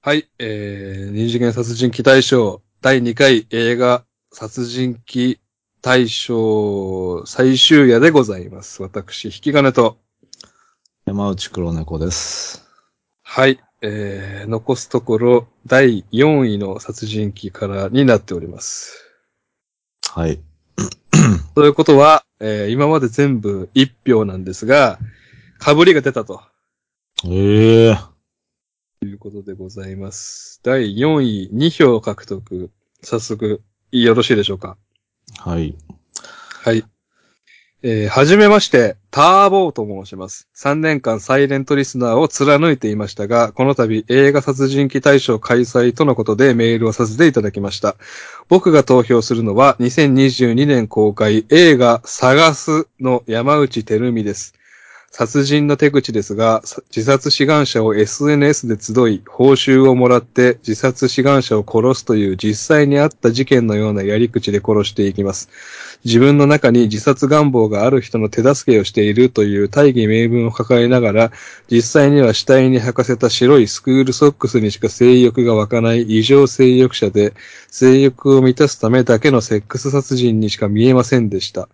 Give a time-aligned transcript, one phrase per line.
[0.00, 5.40] はい、えー、二次元殺人鬼大賞第2回映画殺人鬼
[5.82, 8.80] 大賞最終夜でございます。
[8.80, 9.98] 私、引き金と、
[11.04, 12.64] 山内黒猫です。
[13.24, 19.04] はい、えー、残すところ第4位の殺人鬼からになっております。
[20.12, 20.38] はい。
[21.56, 25.00] ということは、えー、今まで全部1票なんですが、
[25.60, 26.40] 被りが出たと
[27.24, 28.17] ええ
[29.06, 30.60] いうことでございます。
[30.62, 32.70] 第4位2票獲得。
[33.02, 34.76] 早速、よろしいでしょうか？
[35.38, 35.76] はい。
[36.62, 36.84] はい。
[37.80, 40.48] えーはじめまして、ターボーと申します。
[40.56, 47.94] 3年間サイレントリスナーを貫いていましたが、この度映画殺人鬼大賞開催とのことでメールをさせていただきました。
[48.48, 54.54] 僕が投票するのは2022年公開映画探すの山内照美です。
[55.10, 56.62] 殺人の手口ですが、
[56.94, 65.48] 自殺志願者を SNS で集い、報酬をもらって自殺志願者を殺すという実際にあった事件のようなやり口で殺していきます。
[66.04, 71.32] 自分の中に自殺願望がある人の手助けをしているという大義名分を抱えながら、
[71.70, 77.32] 実際には死体に履かせた白いスクールソックスにしか性欲が湧かない異常性欲者で、
[77.70, 81.68] 性欲を満たすためだけのセックス殺人にしか見えませんでした。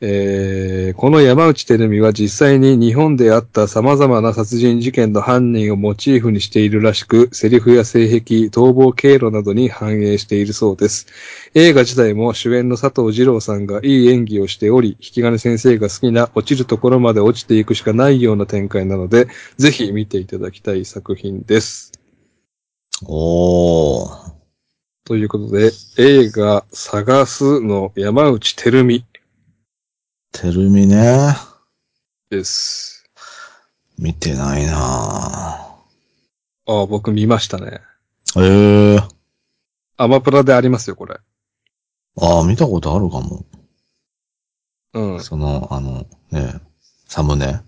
[0.00, 11.06] えーこの山内照美は実際に日本であった様々な殺人事件の犯人をモチーフにしているらしく、セリフや性癖、逃亡経路などに反映しているそうです。
[11.54, 21.92] 映画自体も主演の佐藤二郎さんがいい演技をしており、引き金先生が好きな落ちるところまで落ちていくしかないような展開なので、ぜひ見ていただきたい作品です。
[23.06, 24.32] おー。
[25.04, 29.04] ということで、映画探すの山内照美
[30.40, 31.34] てるみね。
[32.30, 33.04] です。
[33.98, 35.74] 見てないなあ
[36.66, 37.80] あ、僕見ましたね。
[38.36, 38.42] ぁ。
[38.44, 39.00] ええ
[39.96, 41.16] アマプラでありますよ、これ。
[42.20, 43.46] ああ、見たことあるかも。
[44.94, 45.20] うん。
[45.20, 46.60] その、あの、ね、
[47.08, 47.60] サムネ。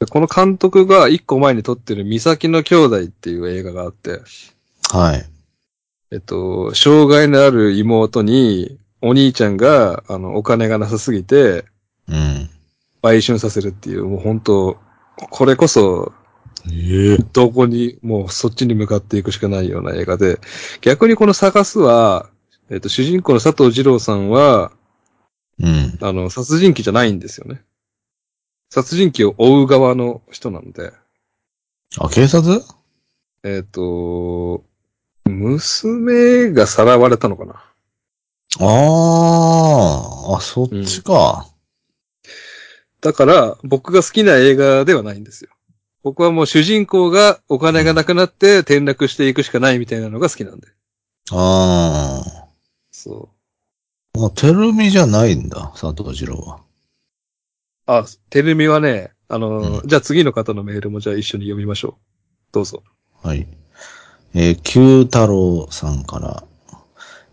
[0.00, 4.20] でこの監督が一個前に撮ってる三崎の兄弟っていう映画があって、
[4.90, 5.24] はい。
[6.10, 11.64] えっと、障害のある妹に、お兄ちゃんが、あの、お金がなさすぎて、
[12.08, 12.48] うん。
[13.02, 14.78] 売春させるっていう、もう本当
[15.16, 16.12] これこそ、
[16.70, 20.38] ええどこに、もうそっちに向かっていくしかないような映画で、
[20.80, 22.30] 逆にこの探すは、
[22.70, 24.70] えっと、主人公の佐藤二郎さんは、
[25.58, 25.98] うん。
[26.00, 27.62] あの、殺人鬼じゃないんですよね。
[28.70, 30.92] 殺人鬼を追う側の人なので、
[31.98, 32.62] あ、警察？
[33.44, 34.64] えっ、と、
[35.24, 37.71] 娘がさらわれたのかな
[38.60, 41.46] ああ、あ、そっちか。
[43.00, 45.50] だから、僕が好きな映画ではないんですよ。
[46.02, 50.68] 僕はもう主人公がお金がなくなって転落していくしかないみたいなのが好きなんで。
[51.30, 52.22] あ
[52.90, 53.30] そ
[54.14, 54.18] あ。
[54.18, 56.56] もう、てるみじゃないんだ、佐藤二郎は。
[56.56, 56.60] う。
[57.86, 61.94] あ、てるみはね、あの、うんじゃあ次の方のメールもじゃあ一緒に読みましょう。
[62.52, 62.82] どうぞ。
[63.22, 63.46] はい。
[64.34, 66.44] えー、九太郎さんから。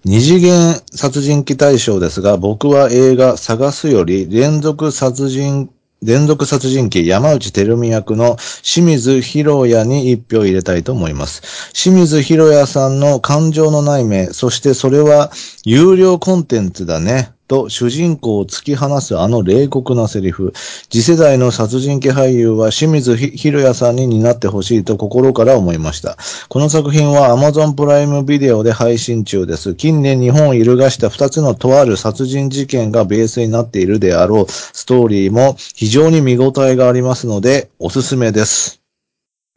[0.06, 5.70] 二次元殺人鬼大賞ですが、僕は映画探すより連続殺人、
[6.02, 11.74] 連続殺人鬼山内照美役の清水博也に一票入れたいと思います。
[11.74, 15.32] 清水博也さんの感情の内面、そしてそれは
[15.66, 17.34] 有料コンテンツだね。
[17.50, 20.54] と主人公を突き放すあの冷酷なセリフ。
[20.90, 26.18] 次世代の殺人鬼俳優は清水ひ博也さんに担ってほしいと心から思いました。
[26.48, 29.74] この作品は Amazon プライムビデオで配信中です。
[29.74, 38.80] 近年日本を揺るがした2つのとある殺人事件がベースになっているであろうストーリーも非常に見応えがありますのでおすすめです。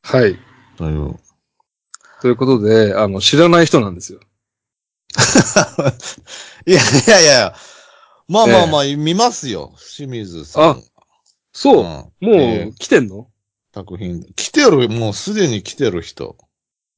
[0.02, 0.38] はい。
[0.78, 1.14] という。
[2.22, 4.20] ということで、あの、知らない人なんですよ。
[6.66, 7.54] いやいやいや、
[8.32, 9.74] まあまあまあ、見ますよ。
[9.76, 10.70] 清水さん。
[10.70, 10.76] あ
[11.52, 11.84] そう。
[11.84, 13.28] んもえう来てんの？
[13.74, 14.24] 作品。
[14.34, 16.36] 来てる、もうすでに来てる人。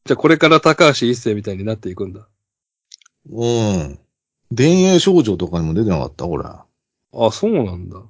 [0.05, 2.29] じゃあこれから高橋一生みたいになっていくんだ。
[3.31, 3.99] うん。
[4.55, 6.27] 田園少女とかにも出てなかった？
[6.27, 6.45] これ。
[6.47, 8.01] あ、そうなんだ。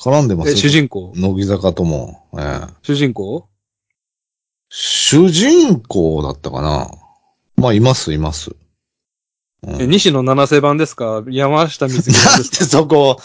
[0.00, 1.12] 絡んでますえ、主人公？
[1.16, 2.28] 乃木坂とも。
[2.38, 3.48] ええ主人公？
[4.68, 6.90] 主人公だったかな
[7.56, 8.54] まあ、います、います。
[9.62, 11.22] うんえ、西野七瀬版ですか？
[11.28, 12.58] 山下水着版なんですか？
[12.60, 13.18] でそこ、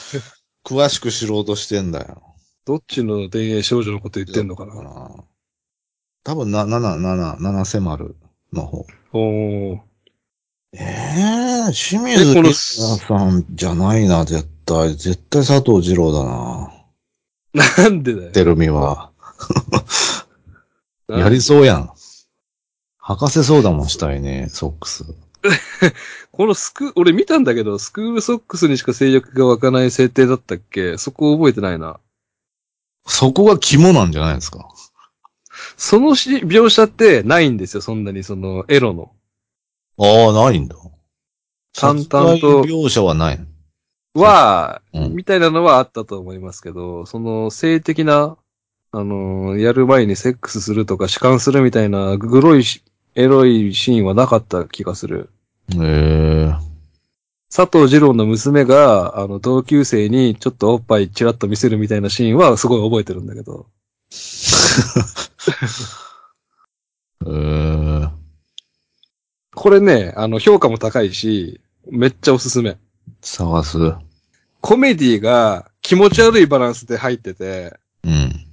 [0.66, 2.22] 詳しく知ろうとしてんだよ。
[2.66, 5.24] どっちの田園少女のこと言ってんのかな？
[6.24, 8.16] 多分な、七、七、七瀬丸
[8.52, 8.86] の方。
[9.14, 9.80] おー。
[10.78, 14.90] ええ清水えこのさんじゃないな、絶対。
[14.96, 16.72] 絶対佐藤二郎だな。
[17.86, 18.32] なんでだよ。
[18.32, 19.12] てるみは。
[21.08, 21.92] やりそうやん。
[23.02, 25.06] 履かせそうだもん、したいね、ソックス。
[26.32, 30.98] このスク、俺見たんだけど、スクールソックスにしか性欲が湧かない設定だったっけ？
[30.98, 32.00] そこ覚えてないな。
[33.08, 34.68] そこが肝なんじゃないですか？
[35.78, 39.12] そのし描写ってないんですよ、そんなに、その、エロの。
[39.98, 40.76] ああ、ないんだ。
[41.74, 42.08] 淡々
[42.40, 43.40] と描写はない。
[44.14, 48.38] は、うんみたいなのはあったと思いますけど、その、性的な、
[48.92, 52.82] あのーやる前にセックスするとか、弛緩するみたいな、グロいし、
[53.16, 55.30] エロいシーンはなかった気がする。
[55.74, 56.54] へえ。
[57.56, 63.68] 佐藤二郎の娘が、あの、同級生にちょっとおっぱいチラッと見せるみたいなシーンはすごい覚えてるんだけど。
[67.26, 68.10] へえ。
[69.56, 72.78] これね、あの、評価も高いし、めっちゃおすすめ。
[73.22, 73.78] 探す。
[74.60, 78.46] コメディが気持ち悪いバランスで入ってて、うん。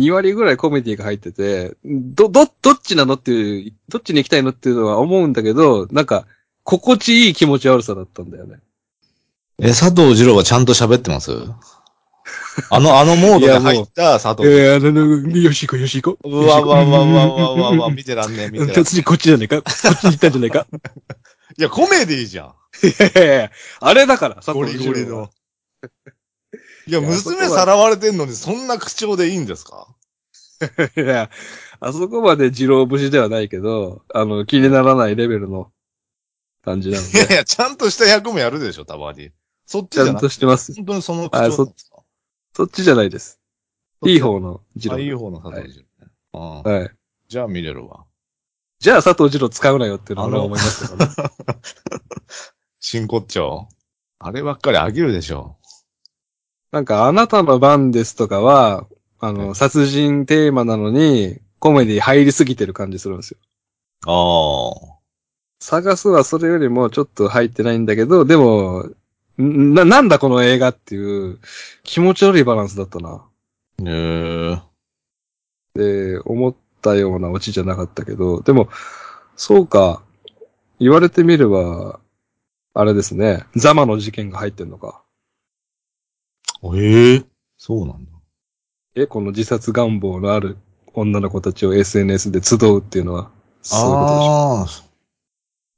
[0.00, 6.26] 2割ぐらいコメディが入ってて、ど、ど、どっちなのっていう、どっちに行きたいのっていうのは思うんだけど、なんか、
[6.64, 8.58] 心地いい気持ち悪さだったんだよね。
[9.60, 11.32] え、佐藤二郎はちゃんと喋ってます？
[12.70, 14.48] あの、あのモードで入った佐藤。
[14.48, 16.28] えー、あの、よし行こう、よし行こう。
[16.30, 19.62] うわうわうわうわうわうわうわ、 見てらんねえ、見てらんね突然こっちじゃねえか？
[19.62, 20.66] こっちに行ったんじゃないか？
[20.72, 20.76] え。
[21.58, 22.46] いや、コメディじゃん。
[22.86, 23.50] いやいやいや
[23.80, 25.30] あれだから、佐ゴ藤二郎はリゴリの。
[26.86, 29.88] いや、娘さらわれてんのにそんな口調でいいんですか？
[30.96, 31.30] いや、
[31.80, 35.72] あそこまで二郎節ではないけど、あの、気にならないレベルの
[36.64, 39.30] 感じなので、いやいや、ちゃんとした役もやるでしょ、たまに。
[39.66, 40.74] そっちじゃちゃんとしてます。
[40.74, 41.96] 本当にその口調なんですか？
[42.54, 43.40] そっちじゃないです。
[44.04, 44.94] いい方の二郎。
[44.96, 46.12] あ、いい方の佐藤二郎ね。
[46.32, 46.90] ああはい。
[47.28, 48.04] じゃあ見れるわ。
[48.80, 51.10] じゃあ佐藤二郎使うなよって俺は思いますけどね。
[52.80, 53.68] 真骨頂。
[54.18, 55.56] あればっかり飽きるでしょ。
[56.72, 58.86] なんか、あなたの番ですとかは、
[59.18, 63.38] あはの、い殺人テーマなのに、コメディ入りすぎてる感じするんですよ。
[64.06, 65.00] ああ。
[65.60, 68.88] 探すはそれよりもちょっと入ってないんだけど、でも、
[69.40, 71.38] んな、なんだこの映画っていう
[71.82, 73.24] 気持ち悪いバランスだったな。
[73.84, 74.62] へえ。
[75.74, 78.68] で、思ったようなオチじゃなかったけど、でも、
[79.36, 80.02] そうか、
[80.78, 82.00] 言われてみれば、
[82.72, 85.02] あれですね、ザマの事件が入ってんのか。
[86.62, 87.24] ええ
[87.56, 88.10] そうなんだ。
[88.94, 90.56] え、この自殺願望のある
[90.94, 93.30] 女の子たちを SNS で集うっていうのは、
[93.62, 94.26] そういうことでしょ？
[94.26, 94.66] ああ。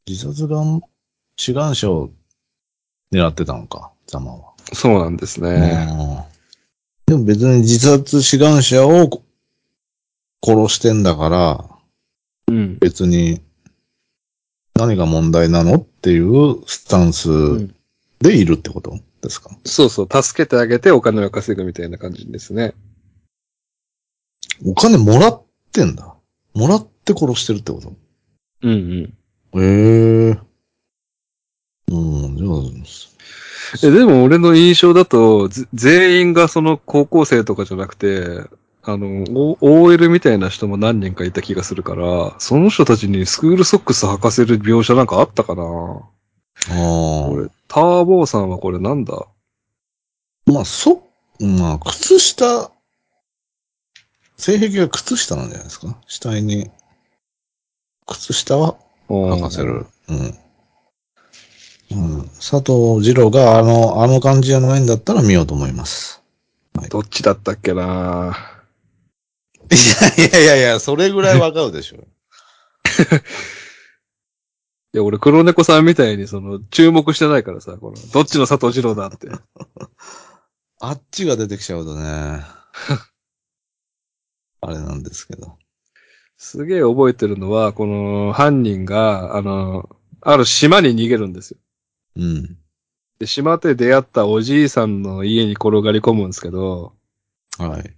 [0.06, 0.62] 自殺が
[1.36, 2.10] 志願者を
[3.12, 4.52] 狙ってたのか、ザマは。
[4.72, 5.86] そうなんですね。
[5.90, 6.32] うん
[7.04, 9.22] でも別に自殺志願者をこ
[10.44, 11.68] 殺してんだから、
[12.48, 12.78] うん。
[12.78, 13.42] 別に
[14.74, 15.74] 何が問題なの？
[15.74, 17.74] っていうスタンスん
[18.20, 18.98] でいるってこと？
[19.22, 22.74] ですか、そうそう、助けてあげてお金を稼ぐみたいな感じですね。
[24.66, 25.42] お金もらっ
[25.72, 26.14] てんだ。
[26.54, 27.94] もらって殺してるってこと？
[28.62, 29.14] うん
[29.54, 29.62] うん。
[29.62, 30.38] へえ。
[31.90, 38.44] うん、じゃあ、え、でも俺の印象だと、ぜ全員がその高校生とかじゃなくて、
[38.82, 45.62] あの、O- OL みたいな人も何人かいた気がするから、その人たちにスクールソックス履かせる描写なんかあったかな？
[45.62, 45.66] あ
[46.68, 47.50] こあ。
[47.74, 49.26] れ、ターボーさんはこれなんだ？
[50.46, 51.02] まあ、そ、
[51.40, 52.70] まあ、靴下、
[54.36, 55.96] 性癖が靴下なんじゃないですか？
[56.06, 56.70] 死体に。
[58.06, 58.76] 靴下は
[59.08, 59.86] 履かせる。
[60.08, 60.38] うん。
[61.92, 62.28] うん。
[62.30, 66.22] 佐藤二郎があの、あの感じじゃないんだったら見ようと思います。
[66.90, 68.36] どっちだったっけな？
[69.70, 69.74] い
[70.20, 71.98] やいやいやいや、それぐらいわかるでしょ。
[74.94, 79.28] いや、俺黒猫さんみたいにその、注目してないからさ、この、どっちの佐藤二郎だって。
[80.80, 82.02] あっちが出てきちゃうとね。
[84.60, 85.56] あれなんですけど。
[86.36, 89.88] すげえ覚えてるのは、この犯人が、あの、
[90.20, 91.58] ある島に逃げるんですよ。
[92.16, 92.58] うん。
[93.18, 96.94] で、島で出会ったおじいさんの家に転がり込むんですけど、
[97.58, 97.96] はい。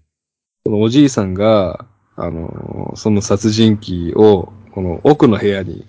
[0.65, 1.87] そのおじいさんが、
[2.17, 5.87] あの、その殺人鬼を、この奥の部屋に、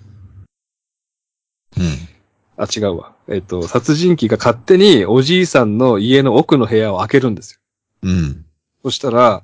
[1.78, 2.08] うん。
[2.56, 3.12] あ、違うわ。
[3.28, 7.60] えっと、殺人鬼が勝手におじいさんの家の奥の部屋を開けるんですよ。
[8.02, 8.44] うん。
[8.82, 9.42] そしたら、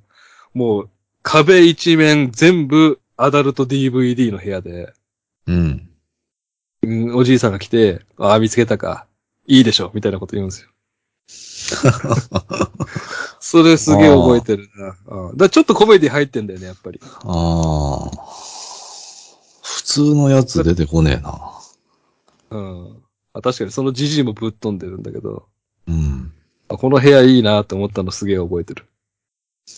[0.54, 0.90] もう、
[1.22, 4.92] 壁一面全部アダルト DVD の部屋で、
[5.46, 5.88] うん。
[6.82, 9.06] うんおじいさんが来て、ああ、見つけたか。
[9.46, 10.68] いいでしょ、みたいなこと言うんですよ。
[13.40, 14.96] それすげえ覚えてるな。
[15.30, 17.00] うんだちょっとコメディ入ってんだよね、やっぱり。
[17.02, 18.10] ああ。
[19.62, 21.61] 普通のやつ出てこねえな。
[22.52, 23.02] うん。
[23.34, 25.46] あ確かにそのじじいもぶっ飛んでるんだけど、
[25.86, 26.32] うん。
[26.68, 28.86] あこの部屋いいなって思ったのすげえ覚えてる。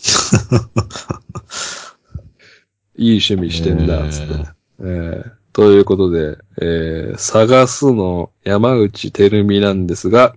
[2.97, 4.35] いい趣味してんだ、つって。
[4.81, 10.35] えーということで、えー探すの山内照美なんですが、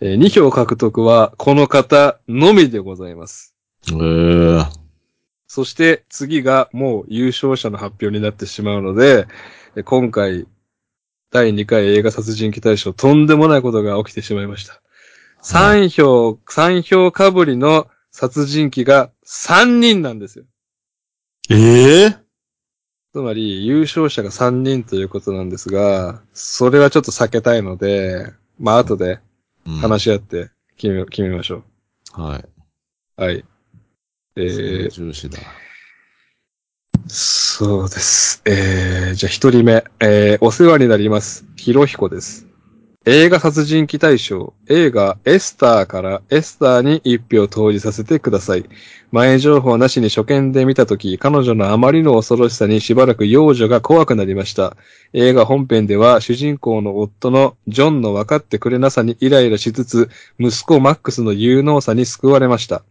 [0.00, 3.54] え2票獲得はこの方のみでございます。
[3.88, 4.66] えー、
[5.46, 9.28] そして次がもう優勝者の発表になってしまうので、
[9.76, 10.48] え今回、
[11.30, 14.80] 第2回映画殺人鬼大賞、とんでもないことが起きてしまいました。
[15.42, 20.44] 3票、3票かぶりの殺人鬼が3人なんですよ。
[21.50, 22.16] ええ？
[23.12, 29.20] つまり、優勝者が3人ということなんですが、それはちょっと避けたいので、まあ、後で
[29.66, 31.64] うん話し合って決め、決めましょ
[32.12, 32.44] はい。
[33.18, 33.22] う。
[33.22, 33.44] はい。
[34.36, 35.38] えー、重視だ。
[37.58, 38.42] そうです。
[38.44, 41.46] えー、じゃあ一人目、えー、お世話になります。
[41.56, 42.46] ひろひこです。
[43.06, 48.66] 映画殺人鬼大賞、映画エスターからエスターに一票投じさせてください。
[49.10, 54.76] 前情報なしに初見で見たとき、彼女のあまりの恐ろしさにしばらく幼女が怖くなりました。
[55.14, 62.82] 映画本編では主人公の夫のジョンの分かってくれなさにイライラしつつ、息子マックスの有能さに救われました。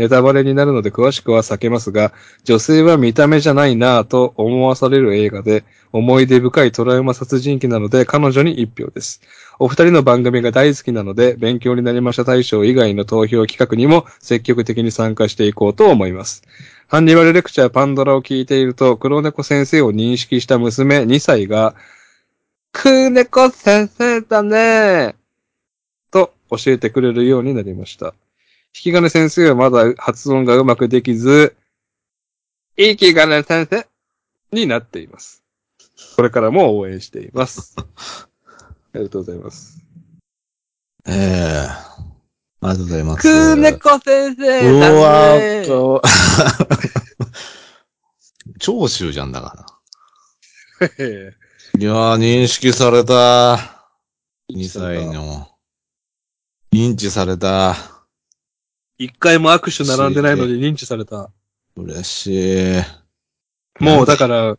[0.00, 2.14] ネタバレになるので詳しくは避けますが、
[2.44, 9.20] 女性は見た目じゃないなぁと思わされる映画で、思い出深いトラウマ殺人鬼なので彼女に一票です。
[9.58, 16.44] お二人の番組が大好きなので、勉強になりました大賞以外の投票企画にも積極的に参加していこうと思います。
[16.88, 21.74] ハンニバルレクチャーパンドラを聞いていると、黒猫先生を認識した娘2歳が、
[22.72, 25.14] 黒猫先生だね
[26.10, 28.14] と教えてくれるようになりました。
[28.74, 31.56] 引き金先生はまだ発音がうまくできず、
[32.76, 33.86] いい気金先生
[34.52, 35.42] になっています。
[36.16, 37.74] これからも応援しています。
[37.78, 39.78] ありがとうございます。
[41.06, 41.90] ええ
[42.62, 43.22] ありがとうございます。
[43.22, 46.02] くねこ先生うわーと、
[48.60, 49.66] 長州じゃんだか
[50.80, 50.88] ら。
[51.78, 53.86] いやー、認識された。
[54.52, 55.48] 2歳の。
[56.72, 57.99] 認知された。
[59.00, 61.30] 一回も握手並んでないのに認知された。
[61.74, 62.82] 嬉しい。
[63.82, 64.58] もうだから、うん。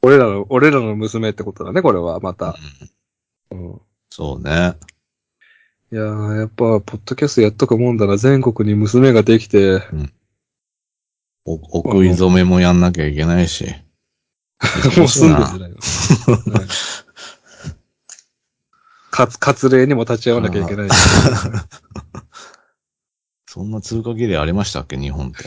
[0.00, 2.56] 俺らの、俺らの娘ってことだね、これは、また。
[3.50, 4.74] うんそうね。
[5.92, 8.16] いやー、やっぱ、ポッドキャストやっとくもんだな。
[8.16, 9.82] 全国に娘ができて、
[11.44, 13.66] お、お食い初めもやんなきゃいけないし。
[14.96, 15.76] もう住んでるじゃないの。
[16.56, 16.66] はい
[19.10, 19.38] かつ、
[19.68, 20.94] 割礼にも立ち会わなきゃいけないし。
[23.56, 24.98] そんな通過儀礼ありましたっけ？
[24.98, 25.38] 日本って。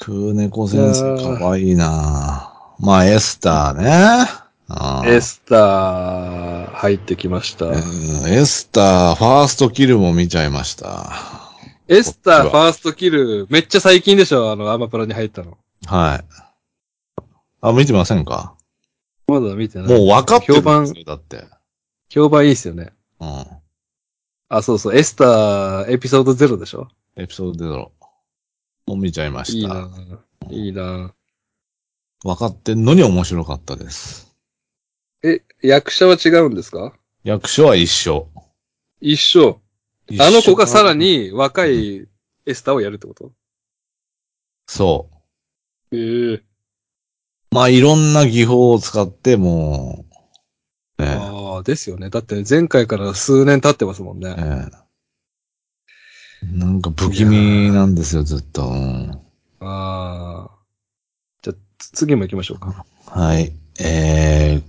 [0.00, 4.26] クーネコ先生かわいいなまあ、エスターね。
[4.68, 7.66] うんエスター、入ってきました。
[7.66, 11.12] うんエスター、ファーストキルも見ちゃいました。
[11.86, 14.50] エスター、ファーストキル、めっちゃ最近でしょ？
[14.50, 15.56] あの、アマプラに入ったの。
[15.86, 16.24] はい。
[17.60, 18.56] あ、見てませんか？
[19.28, 19.88] まだ見てない。
[19.88, 21.44] もう分かってるん評判ですよ、だって。
[22.08, 22.92] 評判いいっすよね。
[23.20, 23.46] うん。
[24.48, 26.88] あ、そうそう、エスター、エピソードゼロでしょ？
[27.16, 27.90] エピソード0。
[28.86, 29.58] もう見ちゃいました。
[29.58, 29.90] いいな
[30.50, 31.14] いいな
[32.22, 34.34] 分かってんのに面白かったです。
[35.24, 36.94] え、役者は違うんですか？
[37.24, 38.28] 役所は一緒。
[39.00, 39.60] 一緒。
[40.20, 40.94] あの子がさら。
[40.94, 42.06] に若い
[42.46, 43.32] エスターをやるってこと？
[44.68, 45.10] そ
[45.90, 45.96] う。
[45.96, 46.42] ええ
[47.50, 50.05] まあ、いろんな技法を使って、も
[50.98, 52.10] う、ねああ、ですよね。
[52.10, 54.34] だって前回から数年経ってますもんね。
[54.38, 54.86] ええ
[56.42, 58.66] なんか不気味なんですよ、ずっと。
[58.68, 59.20] うん
[59.60, 60.58] ああ。
[61.42, 62.86] じゃあ、つ次も行きましょうか。
[63.06, 63.52] はい。
[63.80, 64.62] えー、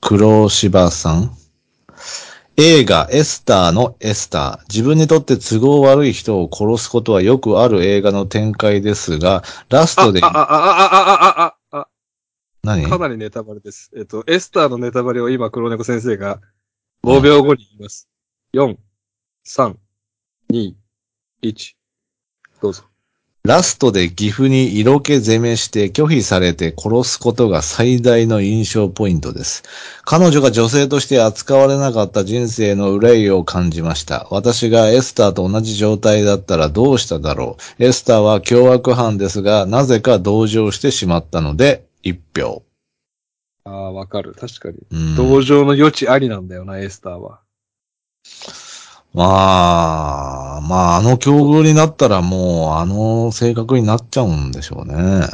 [0.00, 1.36] 黒柴さん。
[2.56, 4.66] 映画エスターのエスター。
[4.68, 11.59] 自分にとって都合悪い人を殺すことはよくある映画の展開ですが、ラスあ、トであ、、あ、あ、あ、あ、あ、あ、
[12.62, 12.84] 何？
[12.84, 13.90] あ、かなりネタバレです。
[13.96, 16.40] えっと、エスターのネタバレを今、黒猫先生が
[17.04, 18.08] 5秒後に言います。
[18.54, 18.76] 4、
[19.46, 19.74] 3、
[20.52, 20.74] 2、
[21.42, 21.74] 1。
[22.60, 22.82] どうぞ。
[23.42, 29.62] ラストで岐阜に色気攻めして拒否されて殺すことが最大の印象ポイントです。
[30.04, 34.28] 彼女が女性として扱われなかった人生の憂いを感じました。
[34.30, 37.82] 私がエスターと同じ状態だったらどうしただろう。
[37.82, 42.62] エスターは凶悪犯ですが、なぜか同情してしまったので、一票。
[43.64, 44.34] ああ、わかる。
[44.34, 44.78] 確かに。
[44.90, 47.40] うん同情の余地ありなんだよな、エスターは。
[49.12, 55.24] まあ、まあ、あの境遇になったらもう、あの性格になっちゃうんでしょうね。
[55.24, 55.28] っ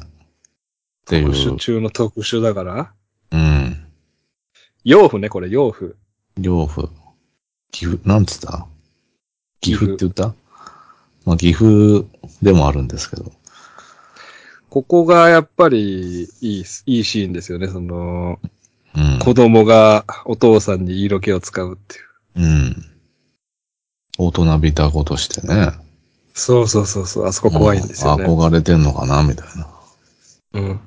[1.07, 1.27] ていう。
[1.27, 2.93] 特殊中の特殊だから。
[3.33, 3.87] うん。
[4.85, 5.95] 養父ね、これ、養父。
[6.39, 6.89] 両夫。
[7.71, 8.67] 岐阜、なんつった？
[9.61, 10.35] 岐阜って言った？
[11.25, 12.07] まあ岐阜
[12.41, 13.33] でもあるんですけど。
[14.69, 17.69] ここがやっぱりいい、いいシーンですよね。
[17.69, 18.39] その、
[18.95, 19.19] うん。
[19.19, 22.47] 子供がお父さんに色気を使うっていう。
[22.47, 22.85] うん。
[24.19, 25.73] 大人びたことしてね。
[26.35, 28.25] そうそうそうそう、あそこ怖いんですよね。
[28.25, 29.69] うん憧れてんのかなみたいな。
[30.55, 30.81] うん。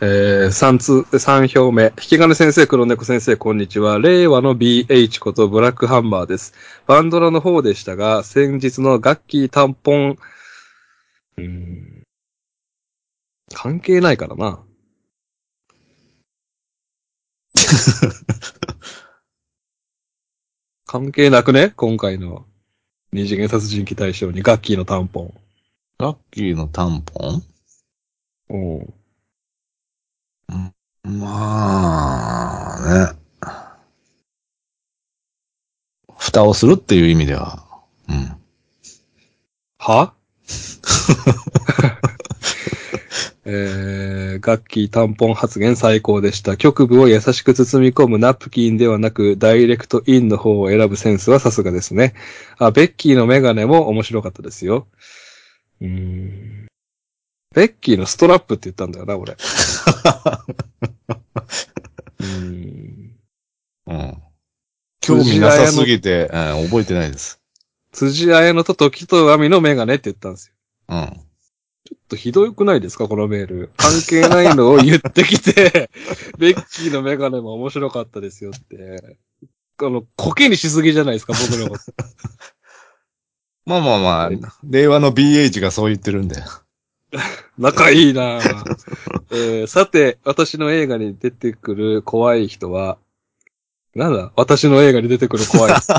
[0.00, 1.84] えー、三通、三票目。
[1.84, 3.98] 引き金先生、黒猫先生、こんにちは。
[3.98, 6.52] 令和の BH ことブラックハンマーです。
[6.86, 10.18] バンドラの方でしたが、先日のガッキータンポン、
[11.38, 11.93] うーん、
[13.52, 14.64] 関係ないからな。
[20.86, 21.70] 関係なくね？
[21.70, 22.46] 今回の
[23.12, 25.34] 二次元殺人鬼大賞にガッキーのタンポン。
[25.98, 27.42] ガッキーのタンポン？
[28.50, 28.94] うん。
[31.20, 33.18] まあ、ね。
[36.16, 37.66] 蓋をするっていう意味では、
[38.08, 38.36] うん。
[39.78, 40.14] は？
[43.46, 46.56] えー、ガッキータンポン発言最高でした。
[46.56, 52.14] 局部を優しく包み込むナプキンではなく、ダイレクトインの方を選ぶセンスはさすがですね。
[52.58, 54.86] あ、ベッキーのメガネも面白かったですよ。
[55.82, 56.66] うーん。
[57.54, 59.34] ベッキーのストラップって言ったんだよな、俺。
[62.20, 63.10] うーん。
[63.86, 64.16] うん。
[65.02, 67.40] 興味なさすぎて、うん、覚えてないです。
[67.92, 70.54] 辻彩乃と時と亜美のメガネって言ったんですよ。
[70.88, 71.20] うん。
[71.86, 73.08] ちょっとひどくないですか？
[73.08, 73.70] このメール。
[73.76, 75.90] 関係ないのを言ってきて、
[76.38, 79.18] ベッキーのメガネも面白かったですよって。
[79.78, 81.84] あの、コケにしすぎじゃないですか、僕のこと。
[83.66, 84.30] まあまあまあ、
[84.64, 86.36] 令和の BH がそう言ってるんで。
[87.58, 88.76] 仲いいなぁ、
[89.30, 92.98] えーさて、私の映画に出てくる怖い人は、
[93.94, 94.32] なんだ？
[94.36, 95.92] 私の映画に出てくる怖い人。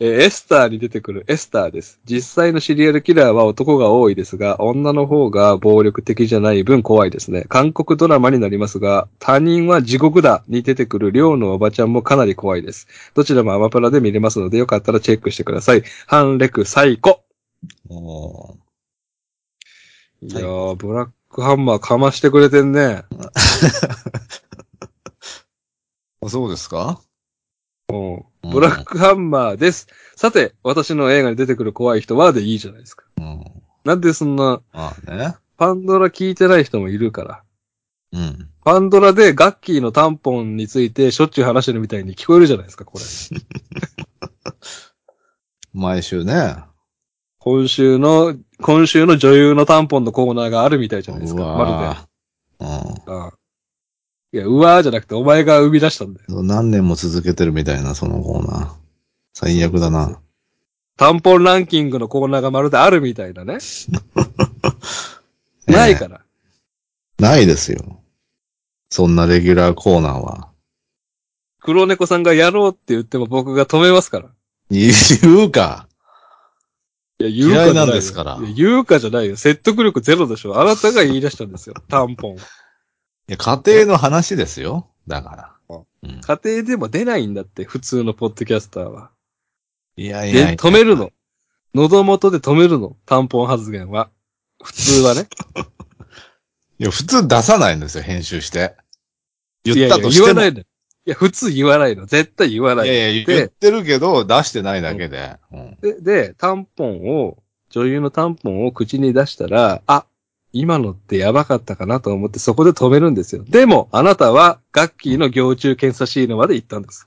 [0.00, 2.00] えーエスターに出てくるエスターです。
[2.04, 7.44] 実際のシリアルキラーは男が多いですが、女の方が暴力的じゃない分怖いですね。
[7.48, 12.86] 韓国ドラマになりますが、他人は地獄だに出てくる寮のおばちゃんもかなり怖いです。
[13.14, 15.82] どちらもアマプラで見れますので、よかったらチェックしてください。
[16.06, 17.22] ハンレク最高
[17.88, 18.56] おー
[20.20, 23.04] いやー、ブラックハンマーかましてくれてんね。
[26.28, 27.00] そうですか？
[27.88, 28.14] うん。
[28.14, 29.88] うんブラックハンマーです。
[30.16, 33.04] さて、私の映画に出てくる怖い人はでいいじゃないですか。
[33.18, 33.44] うん。
[33.84, 35.36] なんでそんな、まあね。
[35.58, 37.42] パンドラ聞いてない人もいるから。
[38.12, 38.48] うん。
[38.64, 43.04] パンドラでガッキーのタンポンについてしょっちゅう話してるみたいに聞こえるじゃないですか、これ。
[45.74, 46.56] 毎週ね。
[47.38, 51.42] 今週の、今週の女優のタンポンのコーナーがあるみたいじゃないですか。
[51.42, 51.74] まるで。
[51.76, 52.08] ー
[52.60, 53.37] ああ
[54.32, 56.26] いや、うわーじゃなくてお前が生み出したんだよ。
[56.28, 56.46] うん。
[56.46, 58.70] 何年も続けてるみたいな、そのコーナー。
[59.32, 60.20] 最悪だな。
[60.96, 63.58] タンポンランキングのコーナーがまるであるみたいなね。
[65.66, 66.20] ないから。
[67.18, 68.00] ないですよ。
[68.90, 70.48] そんなレギュラーコーナーは。
[71.60, 74.28] 黒猫さんがやろうって言っても僕が止めますから。
[74.70, 74.90] 言
[75.46, 75.88] うか。
[77.20, 79.36] いや、言うかじゃないよ嫌いなんですから言うかじゃないよ。
[79.36, 80.60] 説得力ゼロでしょ。
[80.60, 81.74] あなたが言い出したんですよ。
[81.88, 82.36] タンポン。
[83.28, 84.88] いや、家庭の話ですよ。
[85.06, 85.54] だから。
[85.70, 89.10] うん家庭でも出ないんだって、普通のポッドキャスターは。
[89.96, 90.52] いやいやいで、や。
[90.52, 91.10] 止めるの？
[91.74, 92.96] 喉元で止めるの？
[93.04, 94.10] タンポン発言は。
[94.62, 95.28] 普通はね。
[96.78, 98.76] いや、普通出さないんですよ、編集して。
[99.64, 100.26] いやいや、言ったとしても。
[100.26, 100.60] 言わないの。
[100.60, 100.64] い
[101.04, 102.06] や、普通言わないの。
[102.06, 102.92] 絶対言わないの。
[102.92, 105.36] いやいや、言でってるけど、出してないだけで。
[105.52, 110.06] うんで、で、タンポンを、女優のタンポンを口に出したら、あ、
[110.52, 113.44] 今のってやばかったかなと思ってそこで止めるんですよ。
[113.46, 117.04] でも、あなたは、ガッキーの行中検査シーンまで行ったんです。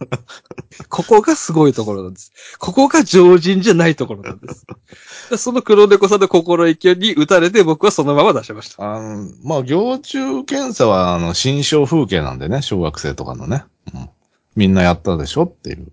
[0.88, 2.32] ここがすごいところなんです。
[2.58, 4.66] ここが常人じゃないところなんです。
[5.30, 8.82] でその黒猫さんの心意気に打たれて僕はそのまま出しました。
[8.96, 13.64] あの、まあ、行中検査は、あの、新象風景なんでね、小学生とかのね。
[13.94, 14.08] うん。
[14.54, 15.92] みんなやったでしょっていう。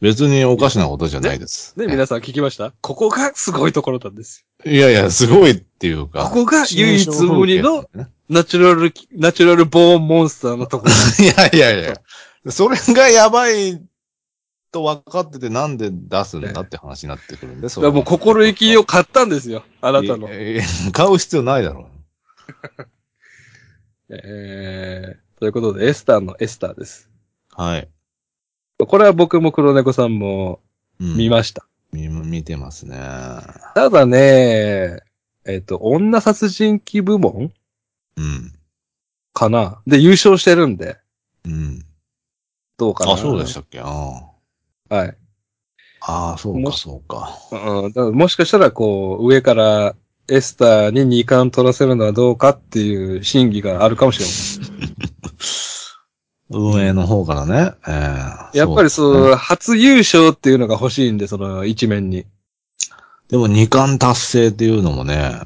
[0.00, 1.74] 別におかしなことじゃないです。
[1.78, 2.72] ね、皆さん聞きました？
[2.82, 4.44] ここがすごいところなんです。
[4.66, 6.24] いやいや、すごいっていうか。
[6.24, 7.84] ここが唯一無二の
[8.28, 10.92] ナチュラル、ナチュラルボーンモンスターのところ。
[11.24, 11.94] いやいやいや。
[12.50, 13.80] それがやばい
[14.72, 19.62] と分かっててなんで出すんだって話になってくるんで、そいやもう心意気を買ったんですよ。
[19.80, 20.28] あなたの
[20.92, 21.88] 買う必要ないだろ
[24.10, 27.08] えー、ということで、エスターのエスターです。
[27.58, 27.62] う。
[27.62, 27.88] はい。
[28.78, 30.60] これは僕も黒猫さんも
[31.00, 31.66] うん見ました。
[31.96, 32.98] 見見てますね。
[33.74, 35.00] ただね、
[35.46, 37.52] えっ、と、女殺人鬼部門
[38.16, 38.52] うん。
[39.32, 40.98] かなで、優勝してるんで、
[41.44, 41.84] うん。
[42.78, 43.80] どうかなあ、そうでしたっけ？
[43.80, 43.86] あ
[44.90, 44.94] あ。
[44.94, 45.16] はい。
[46.00, 47.38] ああ、そうもか、そうか。
[47.52, 49.94] うん、だからもしかしたら、こう、上から
[50.28, 54.96] エスターに2冠取らせるのはどうかっていう審議があるかもしれない。
[56.50, 57.72] 運営の方からね。
[57.86, 62.24] えーやっぱりそう、ですね初優勝っていうのが欲しいんで、その一面に。
[63.28, 65.40] でも二冠達成っていうのもね、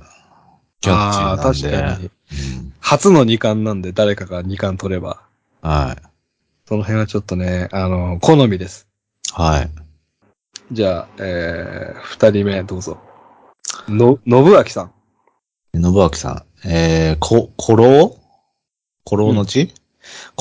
[0.81, 1.43] キャッチーなんで。
[1.43, 2.05] あー確かに。
[2.05, 5.23] うん初の2冠なんで、誰かが2冠取れば。
[5.63, 6.03] はい。
[6.67, 8.89] その辺はちょっとね、あの、好みです。
[9.33, 9.71] はい。
[10.73, 12.99] じゃあ、えー、二人目、どうぞ。
[13.89, 14.93] の、信明さん。
[15.75, 16.69] 信明さん。
[16.69, 18.17] えー、こ、古老
[19.09, 19.73] 古老の地、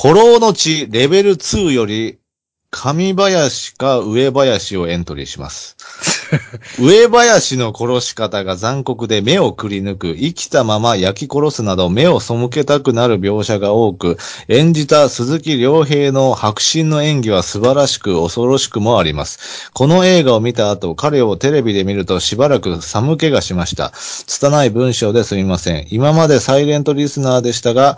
[0.00, 2.20] 古老の地レベル2より、
[2.70, 5.76] 上林か上林をエントリーします。
[6.78, 19.70] 上林の殺し方が残酷で目をくり抜く、生きたまま焼き殺すなど目を背けたくなる描写が多く、演じた鈴木亮平の迫真の演技は素晴らしく恐ろしくもあります。
[19.72, 23.92] この映画を見た後、彼をテレビで見るとしばらく寒気がしました。
[24.26, 25.88] 拙い文章ですみません。
[25.90, 27.96] 今までサイレントリスナーでしたが、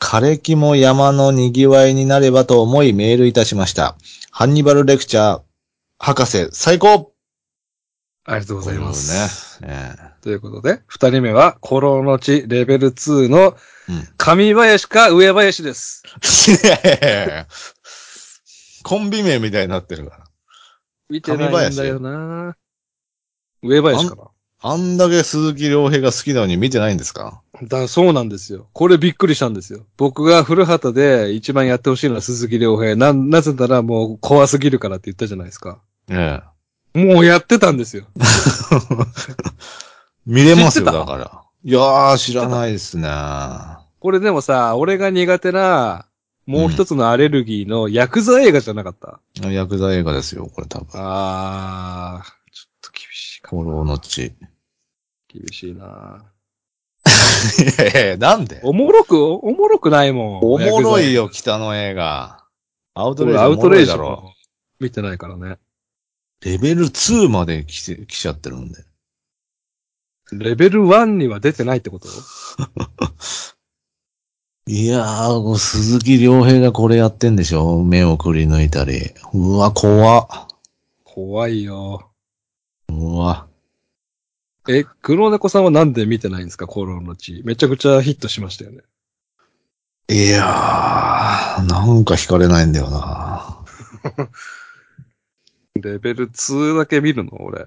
[0.00, 3.96] 枯れ木も山の賑わいになればと思いメールいたしました。
[4.32, 5.42] ハンニバルレクチャー、
[5.98, 7.12] 博士、最高
[8.24, 9.62] ありがとうございます。
[9.62, 9.68] ね。
[9.68, 13.56] えということで、二人目は、古老の地レベル2の。
[14.18, 16.02] 上林か上林です。
[18.84, 20.24] コンビ名みたいになってるから。
[21.08, 22.56] 見てないんだよな
[23.62, 24.22] 上林かな
[24.62, 27.42] あんだけ鈴木亮平が好きなのに見てないんですか？
[27.62, 28.68] だ、そうなんですよ。
[28.72, 29.86] これびっくりしたんですよ。
[29.96, 32.96] 僕が古畑で一番やってほしいのは鈴木亮平。
[32.96, 35.80] な、なぜならもう怖すぎるからって言ったじゃないですか。
[36.08, 36.40] え
[36.94, 37.04] え。
[37.04, 38.04] もうやってたんですよ。
[40.26, 41.42] 見れますよ、だから。
[41.62, 43.08] いやー、知らないですね。
[44.00, 46.06] これでもさ、俺が苦手な、
[46.46, 49.20] もう一つのアレルギーのヤクザ映画じゃなかった？
[49.48, 50.88] ヤクザ映画ですよ、これ多分。
[50.94, 53.50] あー、ちょっと厳しいか。
[53.50, 54.32] 古老の地。
[55.28, 55.84] 厳しいな。
[55.84, 56.18] いや
[57.90, 58.60] いやいや、なんで？
[58.62, 60.38] おもろく、おもろくないもん。
[60.42, 61.22] おもろいよ。
[61.24, 62.44] よ、北の映画。
[62.94, 64.10] アウト俺レイジアウトレイジだろ。
[64.22, 64.34] も
[64.78, 65.58] 見てないからね。
[66.42, 68.84] レベル2まで来て、来ちゃってるんで。
[70.32, 72.08] レベル1には出てないってこと？
[74.66, 79.12] いやー、鈴木亮平がこれやってんでしょ目をくり抜いたり。
[79.32, 80.28] うわ、怖っ。
[81.04, 82.10] 怖いよ。
[82.88, 83.48] うわ。
[84.72, 86.66] え、黒猫さんはなんで見てないんですか？
[86.66, 87.42] コロの地。
[87.44, 88.82] めちゃくちゃヒットしましたよね。
[90.08, 93.64] いやー、なんか惹かれないんだよな。
[95.74, 97.30] レベル2だけ見るの？
[97.42, 97.66] 俺。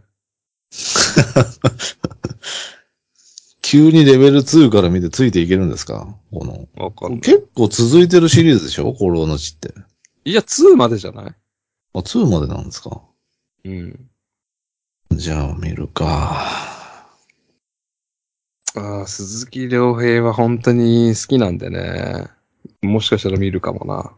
[3.62, 6.16] 急にレベル2から見てついていけるんですか？
[6.32, 6.68] この。
[6.84, 7.22] わかんない。
[7.22, 8.94] 結構続いてるシリーズでしょ？
[8.94, 9.74] 古老の地って。
[10.26, 11.36] いや、2までじゃない？
[11.94, 13.02] あ、2までなんですか？
[13.66, 14.10] うん。
[15.12, 16.73] じゃあ見るか。
[18.76, 22.28] ああ、鈴木亮平は本当に好きなんでね。
[22.82, 24.12] もしかしたら見るかもな。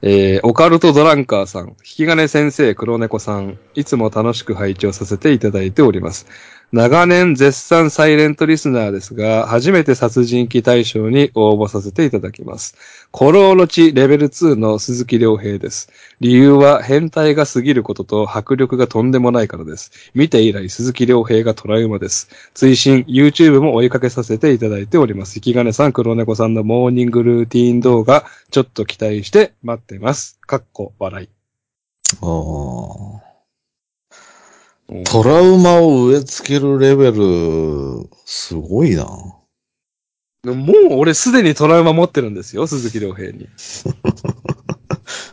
[0.00, 6.26] えー、オカルトドランカーさん、引き金先生、黒猫さん、いつも楽しく拝聴させていただいております。
[6.72, 12.74] 長年絶賛サイレントリスナーですが、初めて殺人鬼大賞に応募させていただきます。
[13.16, 15.88] 古老の地レベル2の鈴木亮平です。
[16.20, 19.92] 理由は変態が過ぎることと迫力がとんでもないからです。
[20.14, 22.28] 見て以来鈴木亮平がトラウマです。
[22.52, 25.36] 追伸、YouTube も追いかけさせていただいております。
[25.36, 30.40] 引き金さん、黒猫さんのモーニングルーティーン動画、ちょっと期待して待ってます。
[30.44, 31.28] かっこ笑い。
[32.22, 33.25] あー
[35.04, 39.04] トラウマを植え付けるレベル、すごいな。
[39.04, 39.42] も
[40.90, 43.48] う俺すでにトラウマ持ってるんですよ、鈴木亮平に。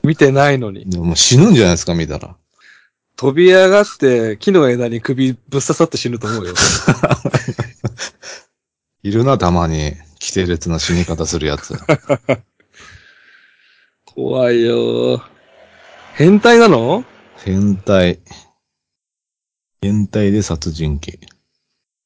[0.03, 0.89] 見てないのに。
[0.89, 2.35] でも死ぬんじゃないですか、見たら。
[3.15, 6.55] 飛び上がって木の枝に首ぶっ刺さって死ぬと思うよ。
[9.03, 9.93] いるな、たまに。
[10.19, 11.75] 規定列な死に方するやつ。
[14.05, 15.21] 怖いよ
[16.13, 17.03] 変態なの？
[17.43, 18.19] 変態。
[19.83, 21.19] 変態で殺人鬼。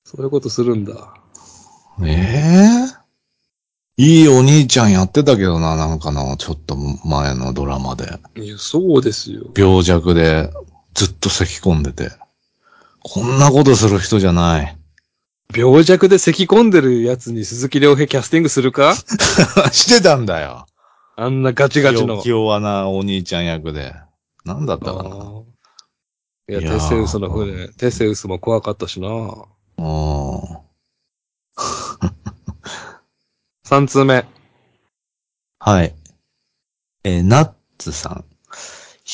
[0.04, 1.14] そういうことするんだ。
[2.04, 2.98] ええ
[4.00, 8.20] いいお兄ちゃんやってたけどな、なんかな、ちょっと前のドラマで。
[8.36, 9.44] いや、そうですよ。
[9.56, 10.50] 病弱で
[10.96, 12.10] ずっと咳込んでて。
[13.04, 14.78] こんなことする人じゃない。
[15.56, 18.96] 病弱で咳込んでるやつに鈴木亮平キャスティングするか？
[19.72, 20.66] してたんだよ。
[21.16, 22.22] あんなガチガチの。
[22.22, 23.94] 気弱なお兄ちゃん役で。
[24.46, 25.10] なんだったかな。
[26.50, 29.10] いや、いやーテセウスの船、テセウスも怖かったしな。
[29.10, 30.58] うん。
[33.64, 34.26] 三通目。
[35.60, 35.96] はい。
[37.04, 38.26] えーナッツさん。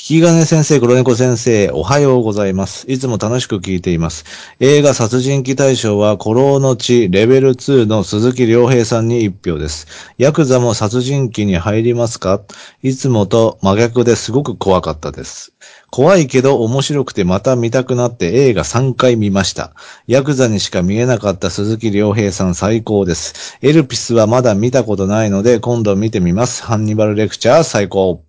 [0.06, 2.86] 引き金先生、黒猫先生、おはようございます。
[2.92, 4.26] いつも楽しく聞いています。
[4.60, 9.88] 映画殺人鬼大賞は、古老の地レベル2の鈴木亮平さんに一票です。
[10.18, 12.42] ヤクザも殺人鬼に入りますか？
[12.82, 15.54] いつもと真逆ですごく怖かったです。
[15.90, 19.72] 怖いけど面白くてまた見たくなって映画3回見ました。
[20.08, 23.58] ヤクザにしか見えなかった鈴木亮平さん最高です。
[23.62, 26.62] エルピスはまだ見たことないので今度見てみます。
[26.62, 28.26] ハンニバルレクチャー最高。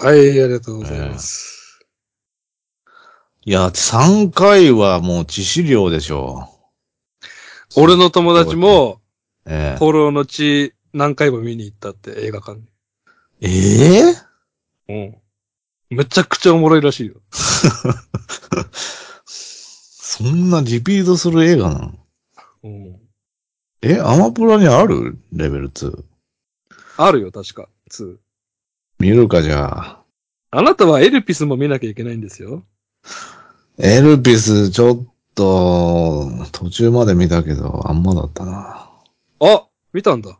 [0.00, 1.80] はい、ありがとうございます。
[3.44, 6.48] いや、3回はもう致死量でしょ
[7.76, 9.00] 俺の友達も、
[9.44, 9.50] う。
[9.50, 12.66] え放浪の地何回も見に行ったって映画館に。
[13.40, 13.48] え
[14.10, 14.14] え？
[14.88, 15.20] え
[15.90, 15.96] うん。
[15.96, 17.14] めちゃくちゃおもろいらしいよ。
[19.26, 21.92] そんなリピートする映画なの？
[22.62, 23.00] うん。
[23.82, 25.18] え、アマプラにある？
[25.32, 26.04] レベル2。
[26.98, 27.68] あるよ、確か。
[27.90, 28.16] 2。
[28.98, 30.02] 見るかじゃあ。
[30.50, 32.64] あなたはエルピスも見なきゃいけないんですよ。
[33.78, 38.90] エルピス、ちょっと、途中まで見たけど、あんまだったな。
[39.40, 40.38] あ見たんだ。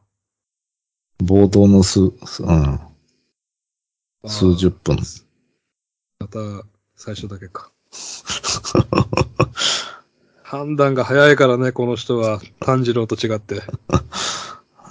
[1.23, 2.81] 冒頭の数、すうん、
[4.27, 4.99] 数十分。
[6.19, 6.39] また、
[6.97, 7.71] 最初だけか。
[10.43, 12.41] 判断が早いからね、この人は。
[12.61, 13.57] 炭治郎と違って。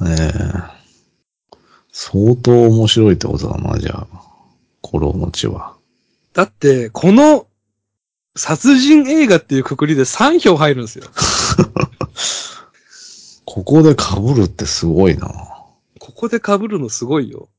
[0.05, 0.31] え
[0.73, 0.76] え
[1.99, 4.21] 相当面白いってことだな、じゃあ。
[4.87, 5.75] 古老の地は。
[6.31, 7.47] だって、この、
[8.35, 11.05] 殺人映画っていうくくりで3票入るんですよ。
[13.45, 15.27] ここで被るってすごいな。
[15.99, 17.49] ここで被るのすごいよ。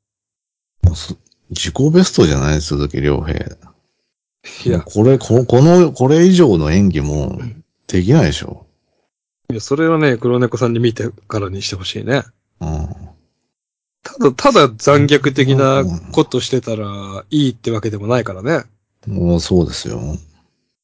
[1.50, 3.56] 自己ベストじゃない鈴木亮平。
[4.64, 7.40] いや、これ、ここの、これ以上の演技も
[7.88, 8.66] できないでしょ。
[9.50, 12.22] いやそれはね、黒猫さんに見てからにしてほしいね。
[12.60, 13.07] うん。
[14.16, 18.64] ただ、ただ残虐的なことしてたらいいってわけでもないからね。
[19.06, 20.00] もうそうですよ。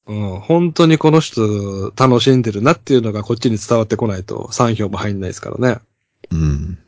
[0.07, 5.81] うん、本当にこの人楽しんでるなっていうのがこっちに伝わってこないと3票も入んないですからね。
[6.31, 6.79] うん。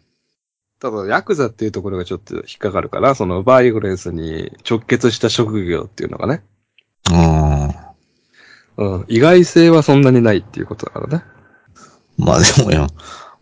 [0.79, 6.43] ただ、ヤクザっていうところがちょっと引っかかるから、そのバイオレンスに直結した職業っていうのがね。
[7.11, 7.71] あ
[8.77, 8.83] あ。
[8.83, 11.25] うん、意外性はそんなにないっていうことだからね。
[12.19, 12.87] まあでもや、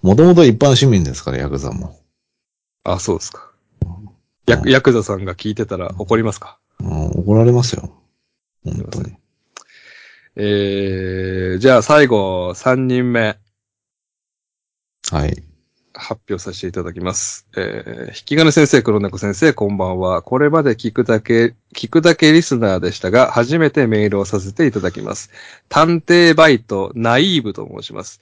[0.02, 1.98] もともと一般市民ですから、ヤクザも。
[2.85, 3.51] あ、そうですか。
[4.47, 6.59] ヤクヤクザさんが聞いてたら怒りますか？
[6.81, 7.90] うん怒られますよ。
[8.64, 9.16] 本当に。
[10.37, 13.38] えー、じゃあ最後、3人目。
[15.11, 15.42] はい。
[15.97, 17.47] 発表させていただきます。
[17.57, 20.23] えー、引き金先生、黒猫先生、こんばんは。
[20.23, 25.31] これまで聞くだけ、聞くだけリスナーでしたが、初めてメールをさせていただきます。
[25.68, 28.20] 探偵バイト、ナイーブと申します。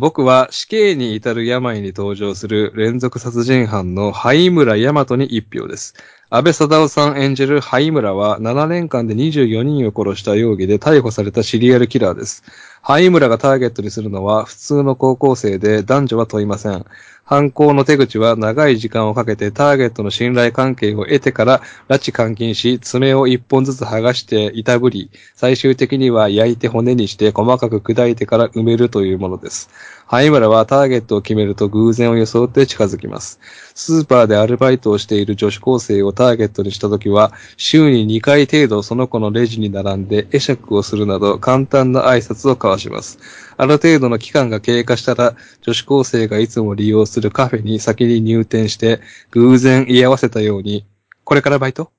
[0.00, 5.94] 僕は死刑に至る病に登場する連続殺人犯の灰村大和に一票です。
[6.30, 12.42] 安倍貞夫さん演じる灰村は7年間で24人を殺した容疑で逮捕されたシリアルキラーです。
[12.86, 16.84] 灰村がターゲットにするのは普通の高校生で男女は問いません。
[17.26, 29.70] 犯行の手口は長い時間をかけてターゲットの信頼関係を得てから拉致監禁し、爪を一本ずつ剥がしていたぶり、最終的には焼いて骨にして細かく砕いてから埋めるというものです。
[30.06, 33.40] 灰村はターゲットを決めると偶然を装って近づきます。
[33.74, 43.18] スーパーでアルバイトをしている女子高生をターゲットにしたときは、週に2回程度その子のレジに並んで会釈をするなど簡単な挨拶を交わします。
[43.56, 50.86] ある程度の期間が経過したら、女子高生がいつも利用するカフェに先に入店して、偶然居合わせたように、
[51.24, 51.92] これからバイト？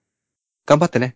[0.65, 1.15] 頑張ってね。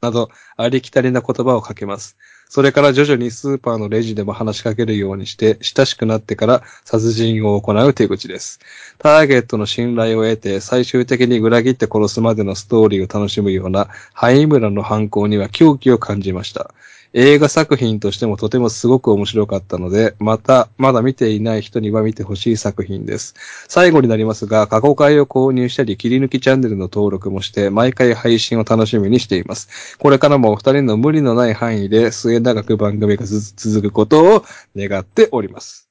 [0.00, 2.16] など、ありきたりな言葉をかけます。
[2.50, 8.58] それから徐々にスーパーのレジでも話しかけるようにして、親しくなってから殺人を行う手口です。
[8.98, 16.74] ターゲットの信頼を得て、最終的に裏切って殺すまでのストーリーを楽しむような、灰村の犯行には狂気を感じました。
[17.12, 23.34] 映画作品としてもとてもすごく面白かったので、また、まだ見ていない人には見てほしい作品です。
[23.66, 29.96] 最後になりますが、過去回を購入したり、切り抜きチャンネルの登録もして、毎回配信を楽しみにしています。
[29.98, 34.44] これからもお二人の無理のない範囲で末永く番組がず続くことを
[34.76, 35.88] 願っております。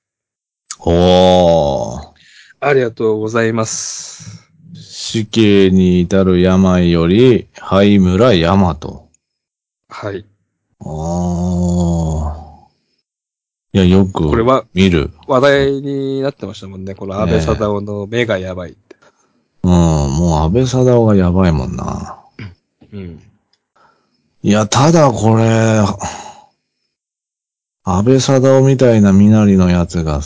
[0.79, 2.09] おー。
[2.61, 4.49] ありがとうございます。
[4.75, 8.77] 死刑に至る病より、灰村大和。
[9.89, 10.25] はい。
[10.81, 12.49] ああ。
[13.71, 15.11] いや、よくこれは見る。
[15.27, 16.95] 話題になってましたもんね。
[16.95, 18.95] この安倍貞夫の目がやばいって。
[19.63, 22.19] うん、もう安倍貞夫がやばいもんな。
[22.91, 23.21] うん。
[24.41, 25.81] いや、ただこれ、
[27.91, 30.21] 安倍貞夫みたいな身なりのやつが、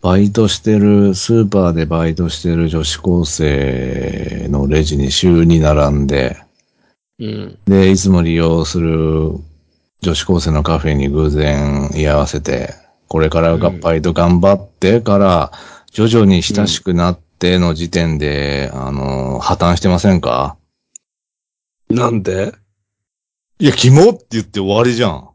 [0.00, 6.38] バイトしてる、スーパーでバイトしてる女子高生のレジに週に並んで、
[7.18, 7.58] うん。
[7.66, 9.32] で、いつも利用する
[10.00, 12.74] 女子高生のカフェに偶然居合わせて、
[13.06, 15.52] これからバイト頑張ってから、
[15.90, 20.56] 徐々に親しくなっての時点で、あの、破綻してませんか？
[21.90, 22.54] なんで？
[23.58, 25.28] いや、キモって言って終わりじゃん。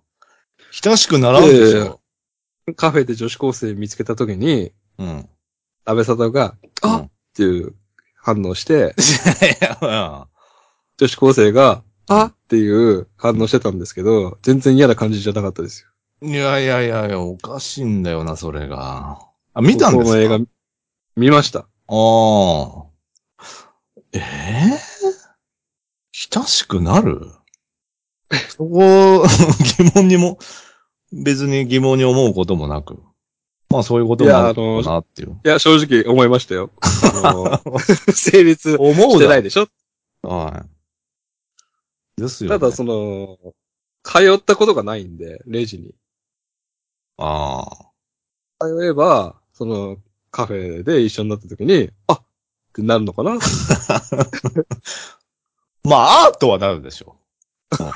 [0.84, 2.00] 親しくならんでしょ。
[2.76, 5.30] カフェで女子高生見つけたときに、うん。
[5.86, 7.74] 安倍貞夫が、あっっていう
[8.16, 8.96] 反応して、
[9.62, 10.28] い や
[10.98, 12.26] 女子高生が、あ？
[12.26, 15.90] っていう反応してたんですけど、全然嫌な感じじゃなかったですよ。
[16.30, 19.20] いやいやいやいや、おかしいんだよな、それが。
[19.54, 20.04] あ、見たんですか？
[20.04, 20.40] この映画、
[21.16, 21.60] 見ました。
[21.60, 22.86] ああ。
[24.14, 24.80] ええ
[26.12, 27.22] 親しくなる？
[28.50, 29.24] そこ、
[29.78, 30.38] 疑問にも、
[31.12, 33.02] 別に疑問に思うこともなく。
[33.70, 35.40] まあそういうこともあるのかなっていう。
[35.44, 36.72] いや、正直思いましたよ。
[36.82, 37.58] あの
[38.14, 39.68] 成立してないでしょ？
[40.24, 40.66] は
[42.18, 42.22] い。
[42.22, 42.60] ですよ、ね。
[42.60, 43.38] ただ、その、
[44.04, 45.94] 通ったことがないんで、レジに。
[47.18, 47.66] あ
[48.60, 48.66] あ。
[48.66, 49.98] 通えば、その、
[50.32, 52.22] カフェで一緒になった時に、あっ
[52.74, 53.38] てなるのかな？
[55.84, 57.18] まあ、アートはなるでしょ
[57.72, 57.84] う。
[57.84, 57.92] うん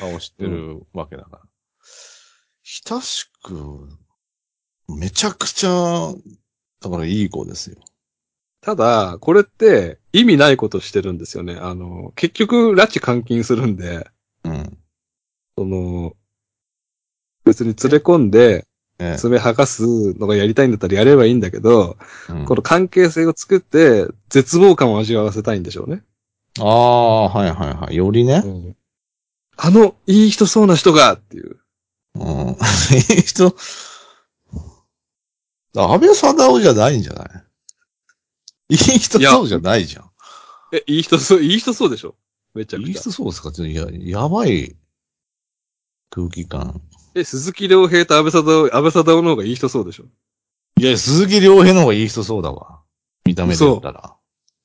[0.00, 1.40] 顔知ってるわけだから。
[2.70, 3.88] 親しく、
[4.88, 6.12] めちゃくちゃ、
[6.82, 7.76] だからいい子ですよ。
[8.60, 11.56] ただ、これって意味ないことしてるんですよね。
[11.58, 14.06] あの、結局、拉致監禁するんで、
[14.44, 14.78] うん。
[15.56, 16.14] その、
[17.46, 18.66] 別に連れ込んで、
[18.98, 21.96] ええ爪剥がすのがやりたいんだったらやればいいんだけど、
[22.28, 26.02] うんこの関係性を作って、絶望感を味わわせたいんでしょうね。
[26.60, 27.96] ああ、はいはいはい。
[27.96, 28.42] よりね。
[29.56, 31.58] あの、いい人そうな人がっていう。
[32.20, 32.48] うん。
[32.50, 33.54] いい人、
[35.74, 37.28] 安倍貞夫じゃないんじゃない？
[38.70, 40.10] いい人そうじゃないじゃん。
[40.72, 42.16] え、いい人そう、いい人そうでしょ？
[42.54, 43.00] めちゃいいくちゃ。
[43.00, 43.52] 人そうですか？
[43.52, 44.76] ちょっとや、やばい
[46.10, 46.80] 空気感。
[47.14, 50.04] え、鈴木亮平と安倍貞夫、安倍貞夫の方がいい人そうでしょ？
[50.78, 52.80] いや、鈴木亮平の方がいい人そうだわ。
[53.24, 54.14] 見た目で言ったら。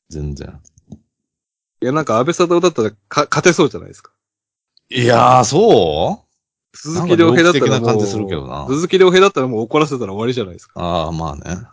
[0.09, 0.61] 全然。
[1.81, 4.11] いや、なんか安倍貞夫だったらか勝てそうじゃないですか？
[4.89, 6.22] いやー、そう？
[6.73, 7.97] 鈴木亮平だったらも
[8.67, 10.79] う、鈴木亮平だったらもう怒らせたら終わりじゃないですか。
[10.81, 11.67] ああ、まあね。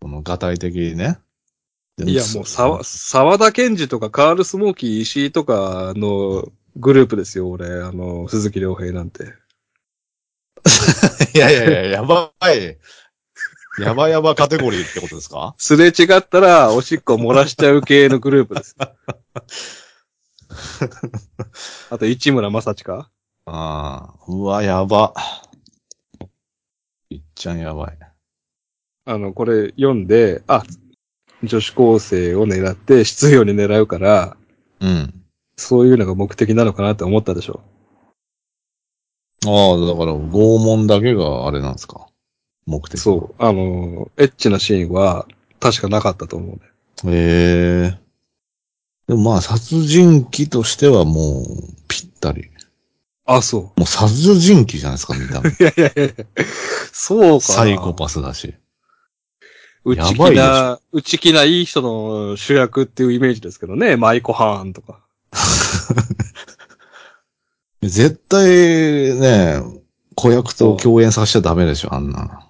[0.00, 1.18] この、がたい的にね。
[2.02, 9.34] いや、もう、沢、沢田健二とかカール・スモーキー石井とかのグループですよ、俺、あの、鈴木亮平なんて。
[11.34, 12.78] いやいやいや、やばい。
[13.78, 15.54] やばやばカテゴリーってことですか？
[15.58, 18.76] すれ違ったら、おしっこ漏らしちゃう系のグループです。
[21.90, 23.10] あと、市村正親か
[23.46, 25.14] ああ、うわ、やば。
[27.10, 27.98] いっちゃんやばい。
[29.04, 30.62] あの、これ読んで、あ、
[31.42, 34.36] 女子高生を狙って、質量に狙うから、
[34.80, 35.14] うん。
[35.56, 37.60] そういうのが目的なのかなって思ったでしょ。
[39.44, 42.06] ああ、だから、拷問だけがあれなんですか？
[42.66, 43.00] 目的。
[43.00, 43.42] そう。
[43.42, 45.26] あの、エッチなシーンは、
[45.58, 46.60] 確かなかったと思うね。
[47.04, 47.10] う。
[47.10, 47.98] へえ。
[49.08, 51.44] でもまあ、殺人鬼としてはもう、
[51.88, 52.51] ぴったり。
[53.36, 55.50] あ、そもう殺人鬼じゃないですか、見た目。
[55.50, 55.56] う。
[55.60, 56.24] いやいやいや
[56.92, 57.40] そうか。
[57.40, 58.54] サイコパスだし。
[59.84, 63.96] 内気な、内気ないい人の主役っていうイメージですけどね。
[63.96, 65.00] マイコハーンとか。
[67.82, 69.60] 絶対ね、
[70.14, 72.48] 子役と共演させちゃダメでしょ、あんな。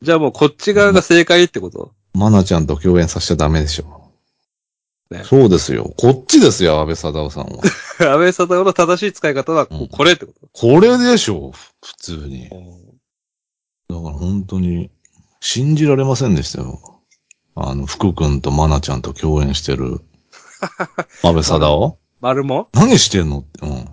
[0.00, 1.92] じゃあもうこっち側が正解ってこと？
[2.14, 4.01] マナちゃんと共演させちゃダメでしょ。
[5.12, 5.92] ねそうですよ。
[5.98, 7.62] こっちですよ、安倍貞夫さんは。
[8.12, 11.52] 安倍貞夫の正しい使い方はこうんこれってこと、これでしょ、
[11.84, 12.48] 普通に。
[12.48, 12.58] だか
[13.88, 14.90] ら本当に、
[15.40, 16.80] 信じられませんでしたよ。
[17.54, 20.00] あの、福君とマナちゃんと共演してる、
[21.22, 21.98] 安倍貞夫？
[22.20, 22.68] 丸も？
[22.72, 23.88] 何してんのって、うん。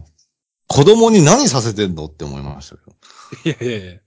[0.68, 2.96] 子供に何させてんのって思いましたけど。
[3.66, 4.00] いやいやいや。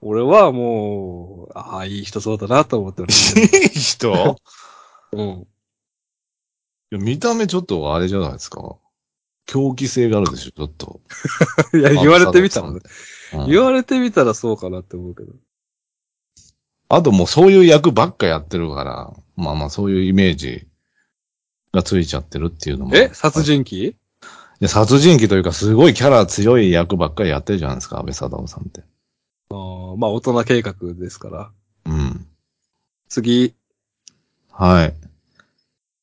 [0.00, 3.08] 俺はもう、ああ、いい人そうだなと思ってる。
[3.10, 4.38] いい人？
[5.12, 5.46] うん。
[6.92, 8.76] いや見た目ちょっとあれじゃないですか。
[9.46, 11.00] 狂気性があるでしょ、ちょっと。
[11.76, 12.80] いや、言われてみたらね。
[13.34, 15.32] うん言われてみたらそうかなって思うけど。
[16.88, 20.66] あともうそういう役ばっかやってるから、まあまあそういうイメージ
[21.72, 22.96] がついちゃってるっていうのも。
[22.96, 23.10] え？
[23.12, 23.86] 殺人鬼？
[23.90, 23.96] い
[24.58, 28.82] や殺人鬼というかすごいキャラ強い役ばっかりやってるじゃないですか、安倍貞夫さんって。
[29.50, 31.52] あーまあ、大人計画ですから。
[31.86, 32.26] うん。
[33.08, 33.54] 次。
[34.50, 34.94] はい。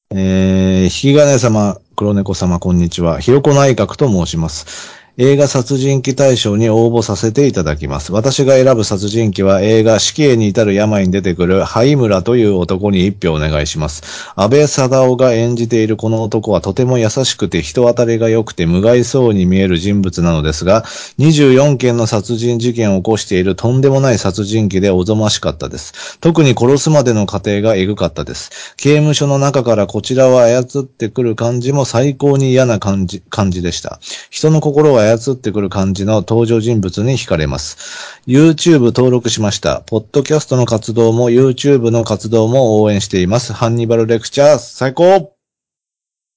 [0.10, 3.20] えー、引き金様、黒猫様、こんにちは。
[3.20, 4.97] ひよこ内閣と申します。
[5.20, 8.12] 映画殺人鬼大賞に応募させていただきます。
[8.12, 14.04] 私が選ぶ殺人鬼は映画死刑に至る病に出てくる灰村という男に一票お願いします。
[14.36, 20.84] 安倍貞夫が演じているこの男はとても優しくて人当たりが良くて無害そうに見える人物なのですが、
[21.18, 26.20] 24件の殺人事件を起こしているとんでもない殺人鬼でおぞましかったです。
[26.20, 28.76] 特に殺すまでの過程がエグかったです。
[28.78, 34.00] 刑務所の中からこちらを操ってくる感じも最高に嫌な感じ、感じでした。
[34.30, 38.22] 人の心を操ってくる感じの登場人物に惹かれます。
[38.28, 39.82] YouTube 登録しました。
[39.82, 43.54] ポッドキャストの活動も YouTube の活動も応援しています。
[43.54, 45.34] ハンニバルレクチャー最高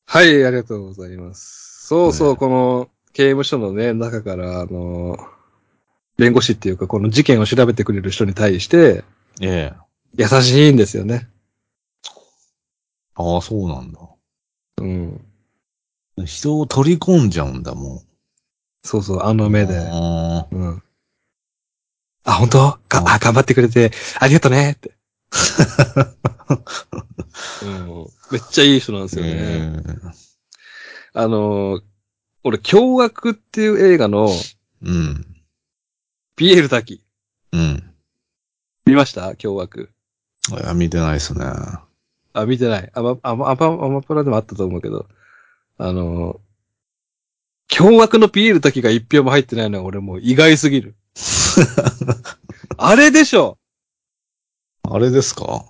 [0.06, 1.86] はい、ありがとうございます。
[1.86, 5.18] そうそう、ねこの刑務所のね、中から、あの、
[6.16, 9.04] 弁護士っていうか、この事件を調べてくれる人に対して、
[9.40, 9.90] ええ。
[10.16, 11.28] 優しいんですよね。
[13.14, 14.00] ああ、そうなんだ。
[14.78, 15.20] うん。
[16.24, 18.02] 人を取り込んじゃうんだ、も
[18.82, 19.50] そうそう、あのう。
[19.50, 19.78] 目で。
[19.78, 20.82] あうん。
[22.24, 22.78] あ、本当？
[22.88, 24.92] が、あ、頑張ってくれて、ありがとねって。
[27.62, 28.06] うん。
[28.30, 29.82] めっちゃいい人なんですーよね。
[29.86, 29.94] え
[31.12, 31.80] あの、
[32.44, 34.34] 俺、凶悪っていう映画の、え
[34.82, 35.26] うん。
[36.36, 37.02] ピエール滝。
[37.52, 37.94] うん。
[38.86, 39.34] 見ました？
[39.36, 39.90] 凶悪。
[40.50, 41.44] いや、見てないですね。
[42.32, 42.90] あ、見てない。
[42.94, 45.06] アマ、アマ、アマ、アマプラでもあったと思うけど、
[45.78, 46.40] あの、
[47.70, 50.94] 凶悪のピエール滝が一票も入ってないのは俺もう意外すぎる。
[52.76, 53.58] あれでしょ
[54.82, 55.64] あれですか？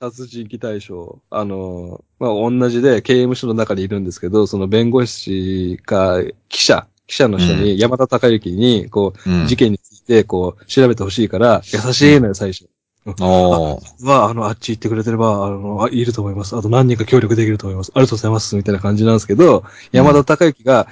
[0.00, 1.20] 殺人鬼大賞。
[1.30, 12.68] あの、まあ、同じで刑務所の中にいるんですけど、その弁護士か記者、記者の人に、山田孝之に、こうんう、事件について、こう、調べてほしいから、優しいのよ、最初。
[13.04, 16.56] は、あの、あっち行ってくれてれば、あの、あいると思います。
[16.56, 17.90] あと何人か協力できると思います。
[17.94, 18.54] ありがとうございます。
[18.54, 20.86] みたいな感じなんですけど、山田孝之が、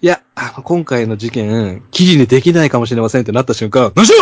[0.00, 4.18] いや、あの、今回の事件、記事にできないかもしれませんってなった瞬間、 何しろ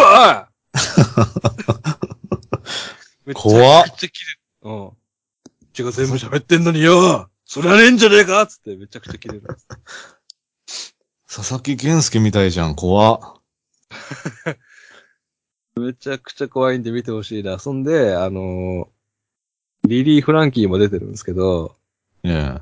[3.27, 4.41] おい怖っめちゃくちゃ切れる。
[4.63, 4.71] うん。
[4.71, 4.97] こ
[5.65, 9.43] っちが全部喋ってんのによそれはねえんじゃねえかつってめちゃくちゃ切れる。
[11.29, 13.21] 佐々木健介みたいじゃん、怖っ。
[15.77, 17.59] めちゃくちゃ怖いんで見てほしいな。
[17.59, 18.89] そんで、あの
[19.87, 21.77] リリー・フランキーも出てるんですけど、
[22.25, 22.59] え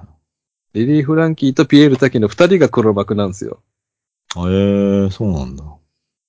[0.75, 3.61] リリー・フランキーとピエール・滝の二人が黒幕なんですよ。
[4.37, 4.41] え。
[4.41, 5.65] ええ、そうなんだ。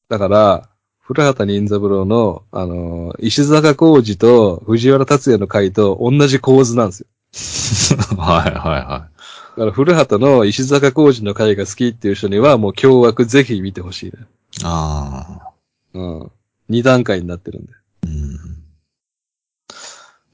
[0.09, 0.69] だから、
[0.99, 6.93] 古畑任三郎の、あのー石坂浩二と藤原達也の回と同じ構図なんで
[7.33, 7.99] すよ。
[8.17, 9.09] はいはいは
[9.57, 14.11] だから古畑の石坂浩二の回が好きっていう人にはもう凶悪ぜひ見てほしいね。
[14.21, 14.25] い。
[14.63, 15.49] ああ。
[15.93, 16.31] うん。
[16.69, 17.73] 二段階になってるんで。
[18.05, 18.39] うん。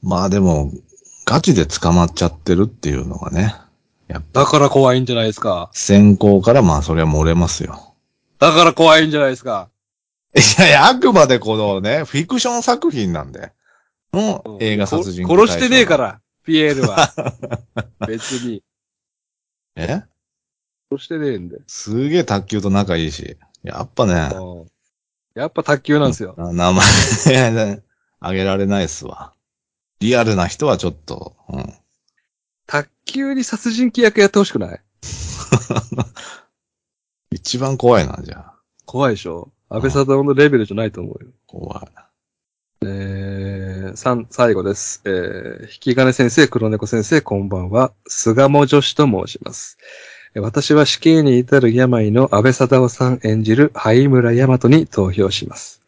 [0.01, 0.71] まあでも、
[1.25, 3.55] ガチで捕まっちゃってるっていうのがね。
[4.07, 5.69] やっぱ、だから怖いんじゃないですか。
[5.73, 7.95] 先行からまあそれは漏れますよ。
[8.39, 9.69] だから怖いんじゃないですか。
[10.35, 13.51] いやいや、あくまでこのね、フィクション作品なんで。
[14.13, 15.97] の映画殺人こ殺してねえか。
[15.97, 17.13] ら、ピエールは。
[18.07, 18.63] 別に。
[19.75, 20.03] え？
[20.91, 21.59] 殺してねえんで。
[21.67, 23.37] すげえ卓球と仲いいし。
[23.63, 24.71] やっぱね、うん
[25.35, 26.35] やっぱ卓球なんですよ。
[26.37, 27.83] な名前、
[28.19, 29.33] あげられないっすわ。
[29.99, 31.73] リアルな人はちょっと、うん。
[32.67, 34.81] 卓球に殺人鬼役やってほしくない？
[37.31, 38.53] 一番怖いな、じゃあ。
[38.85, 39.51] 怖いでしょ？
[39.69, 41.31] 安倍貞夫のレベルじゃないと思うよ。
[41.47, 41.85] 怖い。
[42.83, 45.01] えー、三、最後です。
[45.05, 47.93] えー、引き金先生、黒猫先生、こんばんは。
[48.07, 49.77] 菅も女子と申します。
[50.39, 55.81] 私は死刑に至る病の安倍貞夫さん演じる灰村大和に投票します。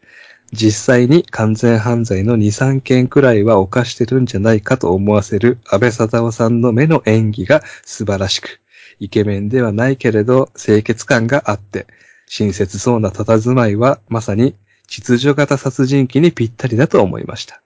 [0.52, 8.60] 実際に完全犯罪の2、3件くらいは犯してるんじゃないかと思わせる安倍貞夫さんの目の演技が素晴らしく、
[9.00, 11.88] イケメンではないけれど清潔感があって、
[12.28, 14.56] 親切そうな佇まいはまさに
[14.88, 17.62] 秩序型殺人鬼にぴったりだと思いました。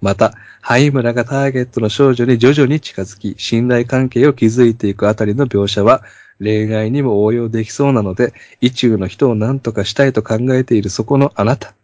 [0.00, 6.02] また、灰村がターゲットの少女に徐々に近づき、信頼関係を築いていくあたりの描写は、
[6.40, 11.74] 恋愛にも応用できそうなので、意中の人を何とかしたいと考えているそこのあなた。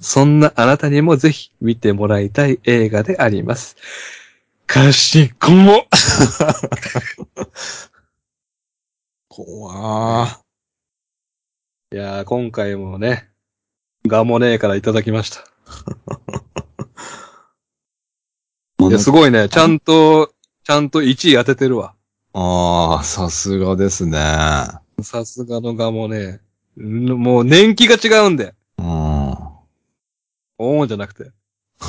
[0.00, 3.76] そんなあなたにもぜひ見てもらいたい映画であります。
[4.66, 5.86] かしこも。
[9.28, 10.38] 怖ー。
[11.90, 13.30] いやー、今回もね、
[14.06, 15.44] ガモネーからいただきました。
[18.80, 19.48] いや、すごいね。
[19.48, 20.32] ちゃんと、
[20.64, 21.94] ちゃんと1位当ててるわ。
[22.32, 24.20] ああ、さすがですね。
[25.02, 26.80] さすがのガモネー。
[26.80, 28.54] んもう年季が違うんで。
[28.78, 28.86] うん。
[28.86, 31.32] おーんじゃなくて。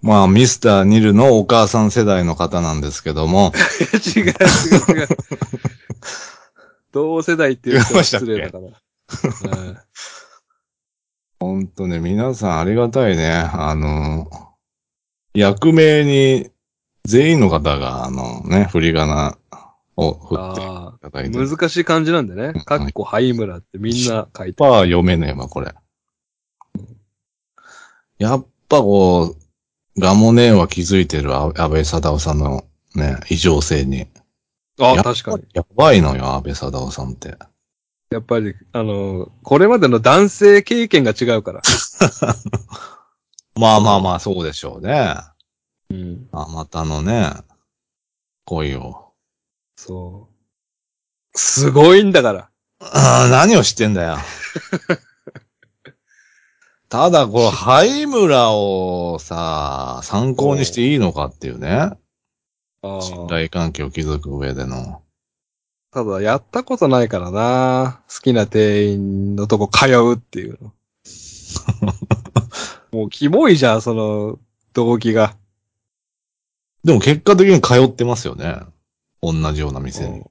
[0.00, 3.52] まあ、ミスターニルのお母さん世代の方なんですけども、
[4.16, 4.34] 違う違う違
[5.04, 5.08] う。
[6.92, 8.64] 同世代っていう人は失礼だから。
[11.44, 13.30] うんほんとね、皆さんありがたいね。
[13.30, 14.28] あの、
[15.34, 16.50] 役名に
[17.04, 19.36] 全員の方が、あのね、振り仮名
[19.96, 21.38] を振っていあただいて。
[21.38, 22.48] あ、難しい漢字なんでね。
[22.50, 24.54] んかっこ、はいむらってみんな書いて。
[24.54, 25.74] パー読めねえわ、これ。
[28.18, 32.64] やっぱこう、ガモネーは気づいてるあ安倍貞夫さんの
[32.94, 34.06] ね、異常性に。
[34.80, 35.44] ああ、や確かに。
[35.52, 37.36] やばいのよ、安倍貞夫さんって。
[38.10, 41.62] やっぱり、あの、これまでの男性経験が違うから。
[43.56, 45.16] まあまあまあ、そうでしょうね。
[45.90, 46.28] うん。
[46.32, 47.32] あまたのね、
[48.44, 49.12] 恋を。
[49.76, 51.38] そう。
[51.38, 52.50] すごいんだから。
[52.80, 54.18] あー何を知ってんだよ。
[56.88, 61.90] ただ、この、灰村をさ、参考にしていいのかっていうね。
[62.82, 63.26] あ信あ。
[63.28, 65.03] 頼関係を築く上での。
[65.94, 68.00] ただ、やったことないからな。
[68.12, 70.72] 好きな店員のとこ通うっていうの。
[72.90, 74.40] もう、キモいじゃん、その、
[74.72, 75.36] 動機が。
[76.82, 78.56] でも結果的に通ってますよね。
[79.22, 80.24] 同じような店に。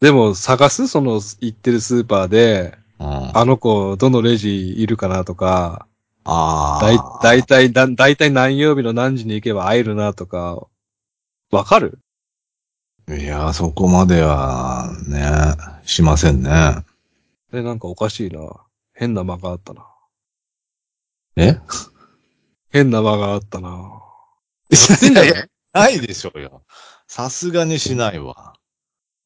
[0.00, 0.88] でも、探す？
[0.88, 5.86] その、行ってるスーパーで、うん、あの子、どのレジいるかなとか、
[6.24, 10.66] あだいあ。、だいたい、だ、だいたい何曜日の何時に行けば会えるなとか、
[11.50, 11.98] わかる？
[13.08, 15.22] いや、そこまでは、ね、
[15.84, 16.50] しませんね。
[17.52, 18.40] え、なんかおかしいな。
[18.94, 19.86] 変な間があったな。
[21.36, 21.58] え？
[22.70, 24.00] 変な間があったな。
[24.70, 26.00] いやいやない？
[26.00, 26.62] でしょうよ。
[27.06, 28.54] さすがにしないわ。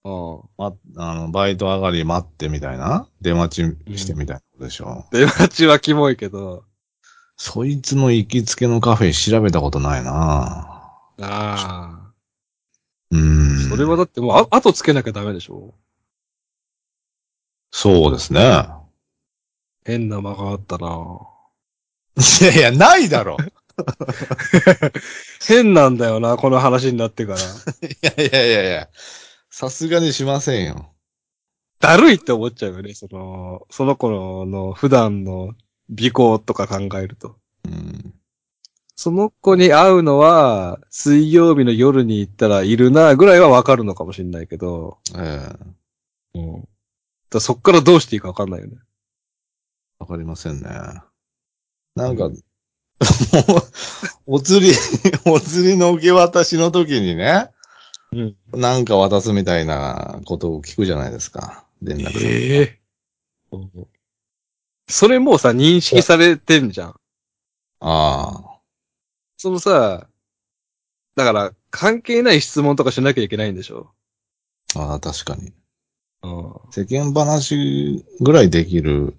[0.04, 0.40] うん。
[0.56, 3.06] ま、あの、バイト上がり待ってみたいな？
[3.20, 5.04] 出待ちしてみたいなことでしょ。
[5.12, 6.64] 出待ちはキモいけど、
[7.36, 10.12] そいつの行きつけのカフェ調べたことないな
[11.20, 12.07] ああ。
[13.10, 13.68] うーん。
[13.70, 15.74] それはだってもう、あ、後つけなきゃダメでしょ？
[17.70, 18.66] そうですね。
[19.84, 21.18] 変な間があったな。
[22.40, 23.36] いやいや、ないだろ。
[25.46, 27.38] 変なんだよな、この話になってから。
[27.88, 28.88] いやいやいやいや。
[29.50, 30.92] さすがにしませんよ。
[31.80, 35.54] だるいって思っちゃうよね、その、その子のの普段の
[35.90, 37.36] 尾行とか考えると。
[37.64, 38.17] うん。
[38.98, 45.48] その子に会うのは、水曜日の夜に行ったらいるな、ぐらいはわかるのかもしれないけど、え
[46.34, 46.68] えうん。
[47.30, 48.78] だそっからどうしていいかわかんないよね。
[50.00, 50.68] わかりませんね。
[51.94, 52.34] なんか、もう、
[54.26, 54.74] お釣り、
[55.30, 57.50] お釣りの受け渡しの時にね、
[58.10, 58.36] うん。
[58.50, 61.64] なんか渡すみたいなことを聞くじゃないですか。
[61.82, 62.80] 連絡先ええ
[64.88, 66.94] それもうさ、認識されてんじゃん。
[67.78, 68.57] あ
[69.38, 70.08] そのさ、
[71.16, 73.90] だから、関係ない質問とかしなきゃいけないんでしょ？
[74.74, 74.80] あ。
[74.80, 75.52] ああ、確かに。
[76.22, 76.54] うん。
[76.72, 79.14] 世間話ぐらいできる。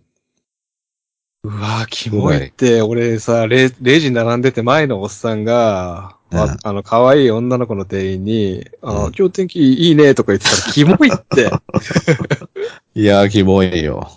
[1.43, 11.49] うわぁ、キモいって、俺さ、レ、レジ並んでて前のおっさんが、うんわあの、可愛い女の子の店員に、あの、うん今日天気いいねとか言ってたら、キモいって。
[12.93, 14.11] いやー、キモいよ。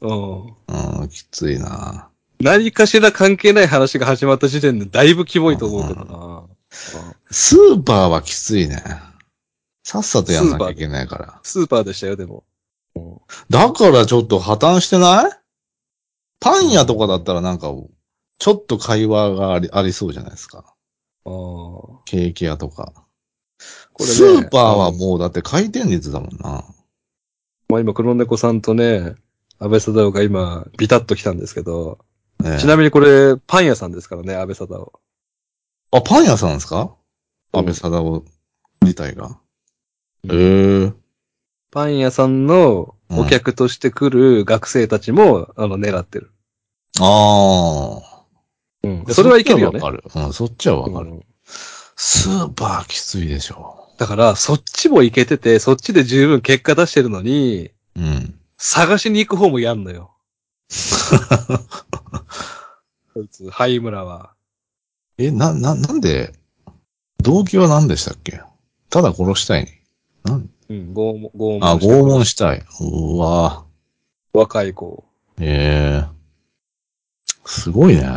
[0.00, 1.00] うん。
[1.02, 2.08] うん、きついな。
[2.44, 6.44] 何かしら関係ない話が始まった時点でだいぶキモいと思うけどな。
[7.30, 8.84] スーパーはきついね。
[9.82, 11.40] さっさとやんなきゃいけないから。
[11.42, 12.44] スーパーでしたよ、でも。
[12.96, 13.16] うん
[13.48, 15.32] だからちょっと破綻してない？
[16.38, 17.72] パン屋とかだったらなんか、
[18.38, 20.74] ちょっと会話がありありそうじゃないですか。
[21.24, 23.06] あーこケーキ屋とか。
[23.98, 26.62] れねスーパーはもうだって回転率だもんな。
[27.70, 29.14] まあ今、黒猫さんとね、
[29.58, 32.04] 安倍貞夫が今、ビタッと来たんですけど、
[32.40, 34.92] ねえちなみにこれ、パン屋さんですからね、安倍貞夫。
[35.92, 36.94] あ、パン屋さんですか？
[37.52, 38.24] うん安倍貞夫
[38.82, 39.38] 自体が。
[40.28, 40.92] へえ
[41.70, 46.30] パン屋さんのお客として来る学生たちも、あの、狙ってる。
[47.00, 48.24] ああ。
[48.82, 49.04] うん。
[49.08, 49.80] それはいけるよね。
[49.80, 50.24] そっちはわかる。
[50.26, 51.10] うん、そっちはわかる。
[51.10, 51.24] うん
[51.96, 53.88] スーパーきついでしょ。
[53.98, 58.34] だから、そっちもいけてて、そっちで十分結果出してるのに、うん。
[58.58, 60.10] 探しに行く方もやんのよ。
[63.14, 64.32] こいつ、灰村は。
[65.18, 66.32] え、な、な、なんで、
[67.22, 68.40] 動機は何でしたっけ？
[68.90, 69.68] ただ殺したいに。
[70.24, 70.50] なん？
[70.68, 72.62] うん、拷問、拷問あ、拷問したい。
[72.80, 73.64] うわ
[74.32, 75.04] 若い子。
[75.40, 76.06] ええ
[77.44, 78.08] すごいね。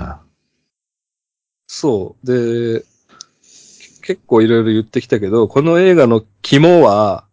[1.68, 2.26] そう。
[2.26, 2.84] で、
[4.02, 7.27] 結構いろいろ言ってきたけど、この映画の肝は、うん。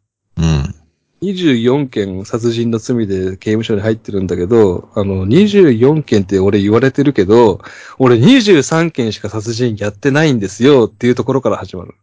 [1.33, 7.61] 24件殺人の罪で刑務所に入ってるんだけど、あの、24件って俺言われてるけど、
[7.99, 11.95] 俺23件しか殺人やってないんですよっていうところから始まる。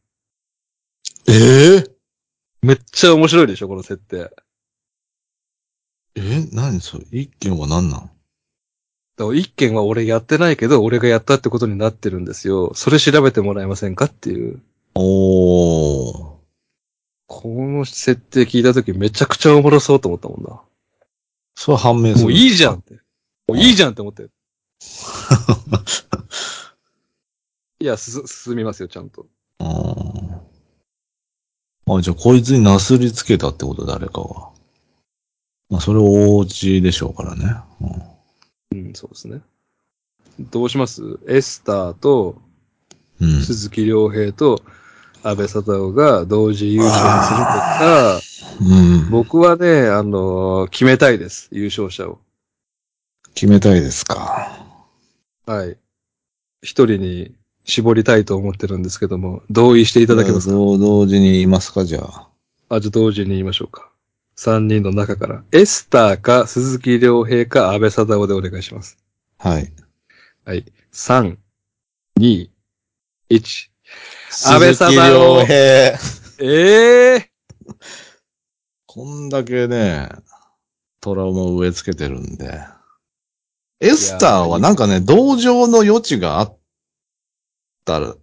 [1.28, 1.84] ええ
[2.61, 4.32] めっちゃ面白いでしょ、この設定。
[6.15, 7.05] え、何それ？
[7.11, 8.11] 一件は何なん？
[9.36, 12.74] 一件は俺やってないけど、俺がやったってことになってるんですよ。
[12.74, 14.61] それ調べてもらえませんかっていう。
[14.95, 15.41] おー。
[17.42, 20.62] この設定聞いたときめちゃくちゃおもろそうと思ったもんな。
[21.56, 22.26] それは判明する。
[22.26, 22.82] もういいじゃんっ。
[22.82, 22.94] て。
[23.48, 24.30] もういいじゃんって思って。
[27.80, 29.26] いや、す、進みますよ、ちゃんと。
[29.60, 29.68] うん。
[31.98, 34.50] あ、じゃあこいつになすりつけたってこと、誰かが。
[35.70, 37.56] まあ、それお家でしょうからね。
[38.72, 39.42] うん、そうですね。
[40.39, 41.20] どうします？
[41.28, 42.39] エスターと
[43.20, 43.36] うん。
[43.36, 43.42] うん。
[43.42, 44.62] 鈴木亮平と
[45.24, 48.22] 安倍貞夫が同時優勝するとか、
[48.61, 49.09] うん。
[49.09, 51.47] 僕はね、あの決めたいです。
[51.51, 52.19] 優勝者を。
[53.34, 54.65] 決めたいですか。
[55.45, 55.78] はい。
[56.61, 57.34] 一人に
[57.65, 60.53] 絞りたいと思ってるんですけども、同意していただけますか？
[60.53, 62.28] 同同時に言いますか、じゃあ。
[62.69, 63.89] あ、じゃあ同時に言いましょうか。
[64.36, 65.43] 三人の中から。
[65.51, 68.97] エスターか鈴木亮平か安倍貞夫でお願いします。
[69.38, 69.72] はい。
[70.45, 70.65] はい。
[70.91, 71.38] 三、
[72.17, 72.51] 二、
[73.30, 73.70] 一。
[74.32, 75.55] 安倍鈴木貞夫亮平。
[76.39, 77.32] ええ
[78.86, 80.09] こんだけね、
[81.01, 82.61] トラウマを植え付けてるんで。
[83.82, 86.57] エスターはなんかね、同情の余地があっ
[87.84, 88.15] た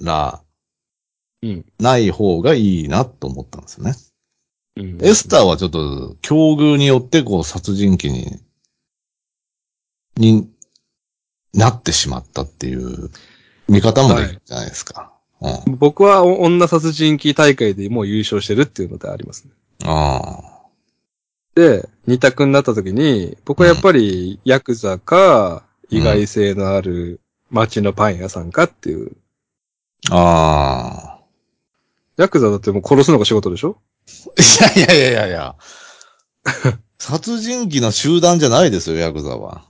[0.00, 0.42] ら、
[1.42, 1.66] うん。
[1.80, 3.94] ない方がいいなと思ったんですよね。
[4.76, 8.40] うんエスターはちょっと、境遇によってこう、殺人鬼に、
[10.16, 10.48] に
[11.52, 13.10] なってしまったっていう
[13.68, 15.12] 見方もできるじゃないですか。
[15.40, 15.76] うん。
[15.76, 19.50] 僕はお女殺人鬼大会でもう優勝してるっていうのでありますね。
[19.84, 20.58] ああ。
[21.54, 29.16] で、二択になった時に、僕はやっぱりヤクザか、意外性のある街のパン屋さんかっていう。
[30.10, 31.18] ああ。
[32.16, 33.76] ヤクザだってもう殺すのが仕事でしょ？
[34.76, 35.56] いやいやいやいやいや。
[36.98, 39.64] 殺人鬼の集団じゃないですよ、ヤクザは。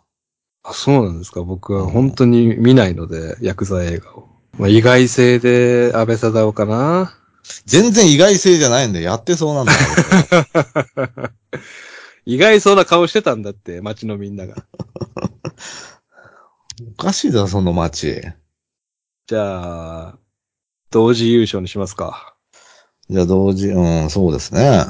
[0.69, 1.43] あ、そうなんですか。
[1.43, 4.29] 僕は本当に見ないので、ヤクザ映画を。
[4.59, 7.15] まあ、意外性で安倍貞夫かな。
[7.65, 9.79] 全然意外性じゃないんで、やってそうなんだよ。
[12.27, 14.57] 意外そうな顔してたんだって、街のみんなが。
[16.99, 18.23] おかしいだろ、その街。
[19.27, 20.19] じゃあ、
[20.91, 22.35] 同時優勝にしますか。
[23.09, 24.85] じゃあ同時、うん、そうですね。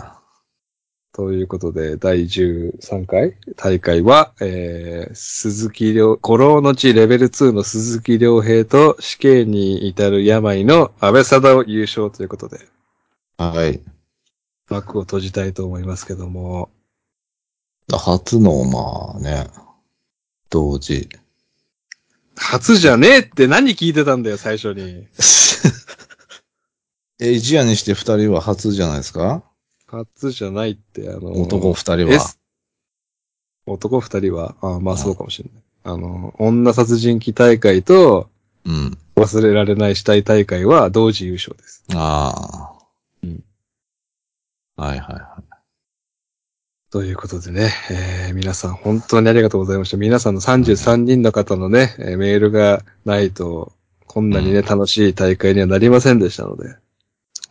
[1.19, 12.61] ということで、第13回大会は、えー、鈴木亮、古老の地レベル2の鈴木亮平と死刑に至る病の安倍貞を優勝ということで、
[13.37, 13.81] はい。
[14.71, 16.71] 幕を閉じたいと思いますけども、
[17.91, 19.49] 初の、まあね、
[20.51, 21.09] 同時。
[22.37, 25.09] 初じゃねえって何聞いてたんだよ、最初に。
[27.19, 29.47] え、一夜にして二人は初じゃないですか？
[29.89, 32.12] 初じゃないって、あの、男二人は。
[32.12, 32.39] S
[33.66, 35.62] 男二人は、あまあそうかもしれない。
[35.84, 38.28] あの、女殺人鬼大会と
[38.64, 38.99] うん。
[39.16, 41.84] 忘れられない死体大会は同時優勝です。
[41.95, 42.86] ああ。
[43.22, 43.43] うん。
[44.76, 45.43] はいはいは
[46.91, 49.97] ということでね、えー皆さん本当にありがとうございました。
[49.97, 53.72] 皆さんの33人の方のね、えーメールがないと、
[54.07, 56.68] こんなにね、うん楽しい大会にはなりませんでしたので。
[56.68, 56.72] い。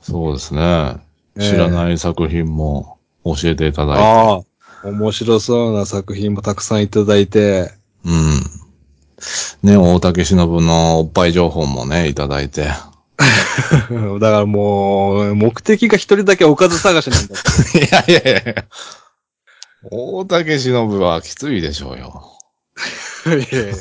[0.02, 1.07] そうですね。
[1.40, 4.04] 知らない作品も教えていただいて。
[4.04, 4.42] あ
[4.86, 7.72] あ、面白そうな作品もたくさんいただいて、
[8.06, 8.42] うん。
[9.64, 12.68] ね、大竹しのぶのおっぱい情報もね、いただいて。
[13.18, 17.36] だからもう、目的が一人だけおかず探しなんだ。
[18.08, 18.66] いやいやいや
[19.90, 22.38] 大竹しのぶはきついでしょうよ。
[23.26, 23.74] いやいや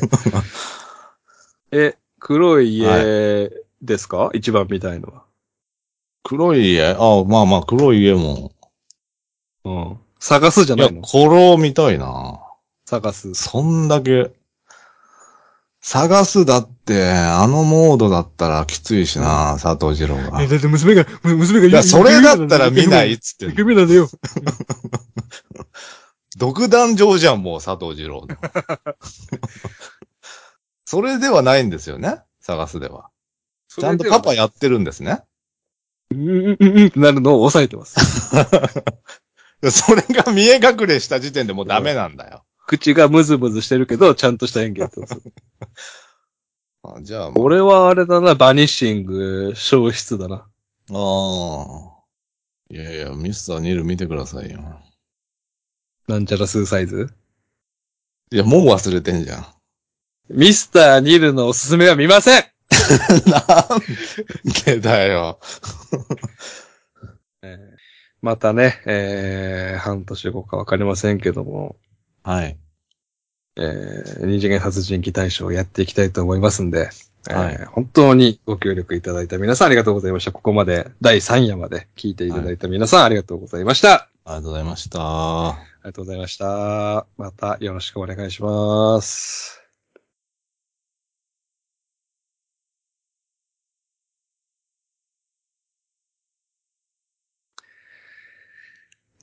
[1.73, 3.51] え、黒い家
[3.83, 5.26] ですか、一番見たいのは。
[6.27, 6.97] 黒い家？
[6.99, 8.51] あまあまあ黒い家も。
[9.65, 9.99] うん。
[10.19, 12.41] 探すじゃいや、ないのコロ見たいな。
[12.85, 13.33] 探す。
[13.35, 14.33] そんだけ。
[15.81, 20.43] 探すだって、あのモードだったらきついしな、佐藤二郎が。
[20.43, 23.55] いだって娘が、娘がや、それだったら見ないっつってんの。
[23.57, 24.09] 夢なんだよ。
[26.37, 28.35] 独壇場じゃん、もう佐藤二郎の。
[30.85, 33.11] それではないんですよね、探すでは。
[33.69, 35.23] ちゃんとパパやってるんですね？
[36.11, 37.97] うんうんうんうんってなるのを抑えてます。
[39.71, 42.45] それが見え隠れした時点でもうダメなんだよ。
[42.67, 45.21] 口がムズムズしてるけど、ちゃんとした演技やってます。
[46.83, 50.37] あじゃあ、俺はあれだな、バニッシング、消失だな。
[50.37, 50.47] あ
[50.93, 51.97] あ。
[52.71, 54.61] いやいや、ミスターニル見てくださいよ。
[56.09, 57.13] なんちゃらスーサイズ？
[58.33, 59.47] いや、もう忘れてんじゃん。
[60.29, 62.45] ミスター・ニルのおすすめは見ません
[63.27, 65.39] なんでだよ。
[67.43, 67.77] え ー
[68.23, 71.77] またね、えー、半年後かわかりませんけども、
[72.23, 72.59] はい。
[73.57, 76.91] えー、二次元殺人鬼大賞をやっていきたいと思いますんで、はい
[77.29, 80.33] えー本当にご協力いただいた皆さんありがとうございました。
[80.33, 83.93] ここまで第3夜まで聞いていただいた皆さんありがとうございました。
[83.95, 85.49] ありがとうございました。
[85.49, 87.07] ありがとうございました。
[87.17, 89.56] またよろしくお願いします。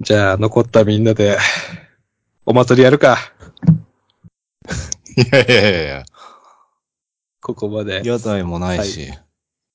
[0.03, 1.37] じゃあ、残ったみんなで、
[2.45, 3.17] お祭りやるか。
[5.15, 6.05] いやいやいやいや。
[7.39, 9.13] ここまで、屋台もないし。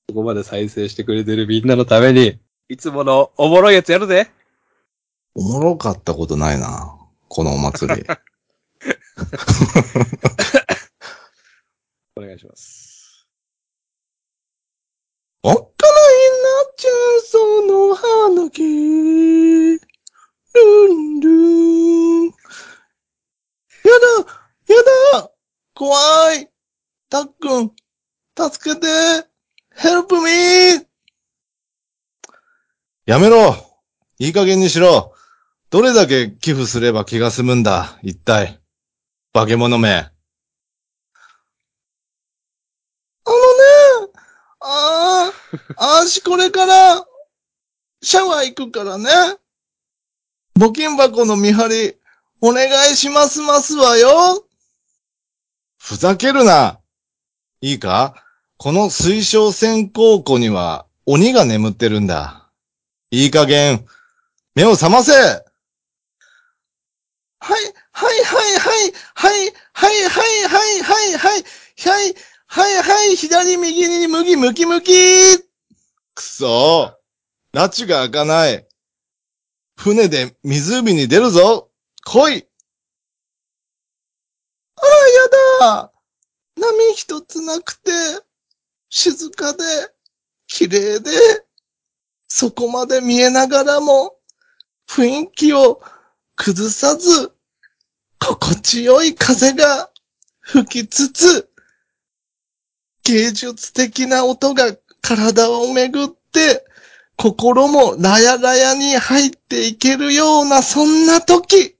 [0.08, 4.30] ここまで再生してくれてるみんなのために、いつものおもろいやつやるぜ。
[5.34, 6.94] おもろかったことないな。
[7.28, 8.04] このお祭り。
[12.16, 13.26] お願いします。
[15.42, 15.64] おっかない
[16.42, 19.87] な、チェーンソーの花木。
[20.58, 22.26] ルンルン。
[22.26, 22.32] や
[23.84, 24.82] だ、や
[25.22, 25.30] だ、
[25.74, 26.50] 怖い。
[27.08, 27.72] たっくん、
[28.36, 28.86] 助けて。
[29.74, 30.86] ヘルプミー。
[33.06, 33.54] やめろ。
[34.18, 35.14] いい加減にしろ。
[35.70, 38.60] どれだけ寄付すれば気が済むんだ、一体。
[39.32, 39.90] 化け物め。
[39.90, 40.10] あ
[43.30, 43.34] の
[44.06, 44.12] ね、
[44.60, 45.30] あ
[45.76, 47.06] あ、あーしこれから、
[48.02, 49.08] シャワー行くからね。
[50.58, 51.94] 募金箱の見張り、
[52.40, 54.44] お願いしますますわよ。
[55.78, 56.80] ふざけるな。
[57.60, 58.24] いいか？
[58.56, 62.50] この水晶線高庫には鬼が眠ってるんだ。
[63.12, 63.86] いい加減、
[64.56, 65.44] 目を覚ませはい、
[67.92, 71.42] はい、はい、はい、はい、はい、はい、はい、はい、はい、
[71.78, 72.14] はい、
[72.48, 75.38] はい、はい、左右に向き、向き、向き。
[76.16, 77.58] くそー。
[77.58, 78.67] 拉致が開かない。
[79.78, 81.70] 船で湖に出るぞ。
[82.04, 82.48] 来い。
[84.74, 85.92] あら、やだ。
[86.56, 87.92] 波一つなくて、
[88.90, 89.62] 静かで、
[90.48, 91.10] 綺麗で、
[92.26, 94.16] そこまで見えながらも、
[94.88, 95.80] 雰囲気を
[96.34, 97.32] 崩さず、
[98.18, 99.92] 心地よい風が
[100.40, 101.48] 吹きつつ、
[103.04, 106.67] 芸術的な音が体を巡って、
[107.20, 111.76] 心もラヤラヤに入っていけるような、そんな時。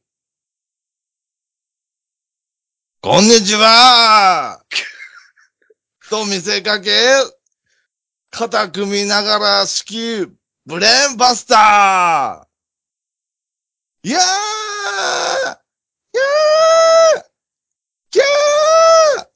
[3.01, 4.61] こんにちは。
[6.11, 6.91] と見せかけ、
[8.30, 10.30] 肩組みながら指揮、
[10.66, 14.09] ブレーンバスター。
[14.09, 14.24] いやーい
[15.47, 17.24] やー
[18.11, 19.26] キャー。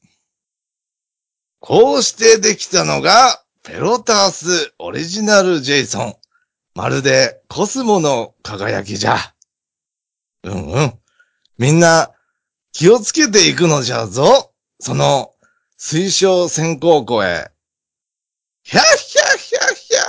[1.61, 6.14] こうしてできたのが、ペロタースオリジナルジェイソン。
[6.74, 9.16] まるでコスモの輝きじゃ。
[10.42, 10.98] うんうん。
[11.58, 12.10] みんな、
[12.72, 14.52] 気をつけていくのじゃぞ。
[14.80, 15.34] その、
[15.76, 17.52] 水晶先行湖へ。
[18.64, 20.00] ひゃっひゃっひゃっひゃ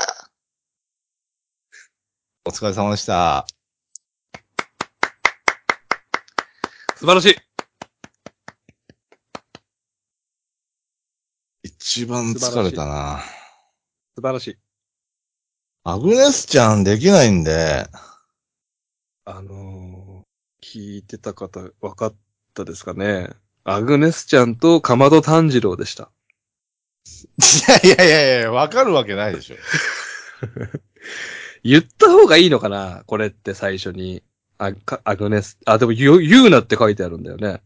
[2.45, 3.45] お疲れ様でした。
[6.95, 7.35] 素晴らしい。
[11.63, 13.42] 一番疲れたな。
[14.15, 14.57] 素晴らしい。
[15.83, 17.87] アグネスちゃんできないんで、
[19.25, 20.23] あのー
[20.63, 22.15] 聞いてた方、分かっ
[22.53, 23.29] たですかね。
[23.65, 26.09] アグネスちゃんとかまど炭治郎でした。
[27.83, 29.57] いやいやいやいや、わかるわけないでしょ。
[31.63, 34.23] 言った方がいいのかなこれって最初に。
[34.57, 37.61] あ、かアグネス、あ、でも言う、言うなって書いてあるんだよね。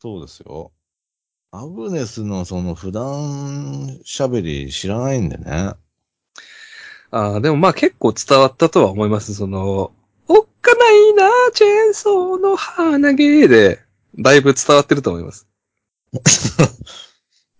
[0.00, 0.72] そうですよ。
[1.56, 5.74] アグネスのその普段喋り知らないんでね。
[7.12, 9.34] あでもまあ結構伝わったとは思います。
[9.34, 9.92] その、
[10.26, 13.80] おっかないなチェーンソーの花毛で、
[14.18, 15.46] だいぶ伝わってると思います。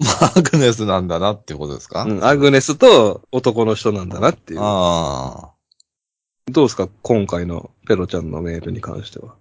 [0.01, 4.61] まあ、アグネスなんだなっていうことですか、うん、アグネスと男の人なんだなっていう。
[4.61, 6.51] ああ。
[6.51, 6.89] どうですか？
[7.03, 9.37] 今回のペロちゃんのメールに関しては。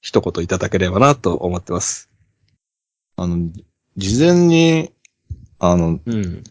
[0.00, 2.08] 一言いただければなと思ってます。
[3.16, 3.50] あの、
[3.96, 4.92] 事前に、
[5.58, 6.44] あの、うん。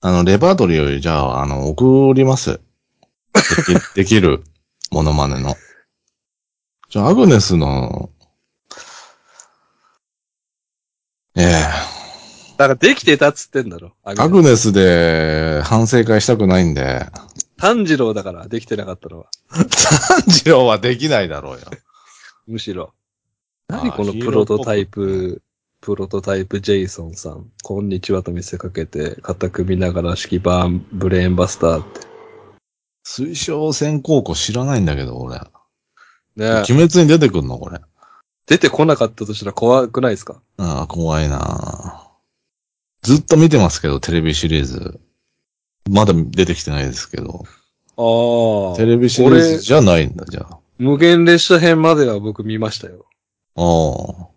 [0.00, 2.60] あの、レパートリーをじゃあ、あの、送ります。
[3.32, 4.44] でき できる
[4.90, 5.56] モノマネの。
[6.90, 8.10] じゃあ、アグネスの、
[11.34, 11.98] ええ
[12.56, 13.94] だからできてたっつってんだろ。
[14.02, 17.06] アアグネスで反省会したくないんで、
[17.56, 19.26] 炭治郎だからできてなかったのは。
[20.08, 21.66] 炭治郎はできないだろうよ。
[22.48, 22.94] むしろ。
[23.70, 25.42] あ何このプロトタイプ、
[25.82, 27.50] プロトタイプジェイソンさん。
[27.62, 32.00] こんにちはと見せかけて、肩組みながら式バーン、ブレーンバスターって。
[33.04, 35.36] 水晶線高校知らないんだけど、俺。
[36.36, 37.78] ね鬼滅に出てくんのこれ。
[38.46, 40.40] 出てこなかったとしたら怖くないですか？
[40.56, 42.08] ああ、怖いな
[43.02, 44.98] ずっと見てますけど、テレビシリーズ。
[45.90, 47.44] まだ出てきてないですけど。
[47.98, 48.76] ああ。
[48.78, 50.58] テレビシリーズじゃないんだ、じゃあ。
[50.78, 53.04] 無限列車編までは僕見ましたよ。
[53.58, 54.28] ああ。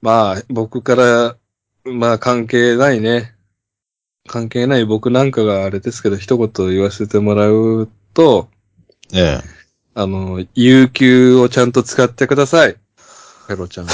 [0.00, 1.36] まあ、僕から、
[1.84, 3.34] まあ関係ないね。
[4.28, 8.48] 関係ない僕なんかがあれですけど、一言言わせてもらうと、
[9.12, 9.44] ええ。
[9.94, 12.76] あの、有給をちゃんと使ってください。
[13.48, 13.86] ペロちゃん。
[13.86, 13.92] で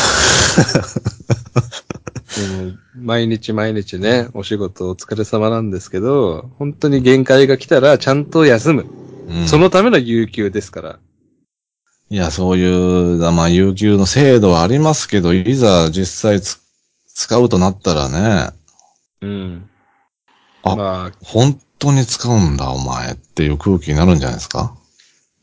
[2.64, 8.86] も毎日毎日ね、お仕事お疲れ様なんですけど、本当に限界が来たらちゃんと休む。
[9.28, 10.98] うんそのための有給ですから。
[12.12, 16.58] いや、そういう、まあ、有給の制度はありますけど、いざ実際つ
[17.14, 18.50] 使うとなったらね、
[19.20, 19.70] うん。
[20.64, 24.74] あまあ、本当に使うんだ、お前っていう空気になるんじゃないですか？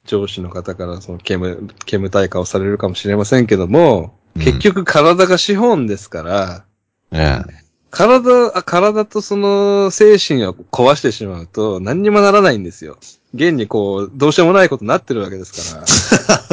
[0.06, 6.66] 上司の方からその煙、煙たい顔されるかもしれませんけども、うん結局体が資本ですから、
[7.12, 7.64] ええ。
[7.90, 12.98] 体、あ体とその精神を壊してしまうと何にもならないんですよ。
[13.38, 15.86] 現にこう、どうしようもないことになってるわけですか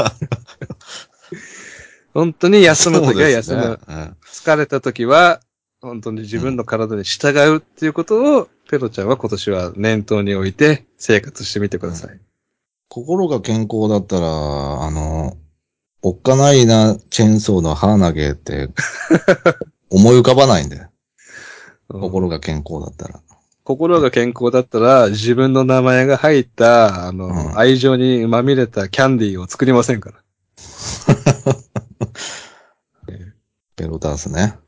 [0.02, 0.12] ら。
[2.14, 3.62] 本当に休むときは休む。
[3.62, 5.40] そうですね疲れたときは、
[5.80, 12.20] 本当に自分の体に従うっていうことを、ペロちゃんは今年は念頭に置いて生活してみてください。
[12.88, 15.36] 心が健康だったら、あの、
[16.02, 18.68] おっかないな、チェーンソーの歯投げって、
[19.90, 20.76] 思い浮かばないんで、
[21.88, 23.20] うん心が健康だったら。
[23.64, 30.22] 心が健康だったら、自分の名前が入った、あの、うん愛情にまみれたキャンディーを作りませんから。
[33.74, 34.58] ペロタースね。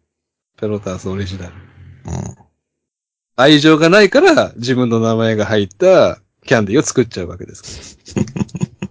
[0.57, 1.53] ペロタースオリジナル。
[1.53, 1.57] う
[2.11, 2.37] ん。
[3.37, 7.69] 愛情がないから、自分の名前が入ったキャンディーを作っちゃうわけですか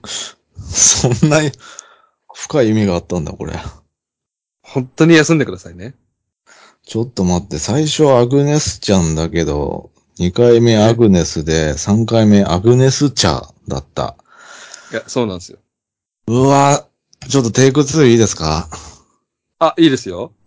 [0.62, 1.40] そんな
[2.32, 3.54] 深い意味があったんだ、これ。
[3.54, 3.64] ら。
[4.62, 5.96] 本当に休んでくださいね。
[6.84, 9.90] ちょっと待って、最初アグネスちゃんだけど、
[10.20, 14.16] 2回目アグネスで、3回目アグネス茶だった。
[14.92, 15.60] いや、そうなんですよ。
[16.28, 16.88] うわ
[17.30, 18.68] ちょっとテイク2いいですか？
[19.60, 20.34] あ、いいですよ。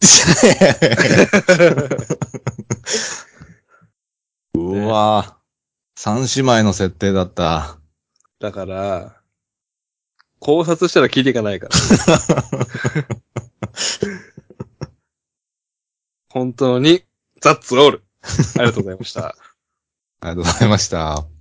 [4.55, 5.37] うわ
[5.97, 7.79] 三姉妹の設定だった。
[8.41, 9.17] だから、
[10.39, 11.75] 考察したらキリがないから。
[16.31, 17.03] 本当に、
[17.41, 18.03] ザッツオール。
[18.23, 18.29] あ
[18.61, 19.35] りがとうございました。
[20.21, 21.38] ありがとうございました。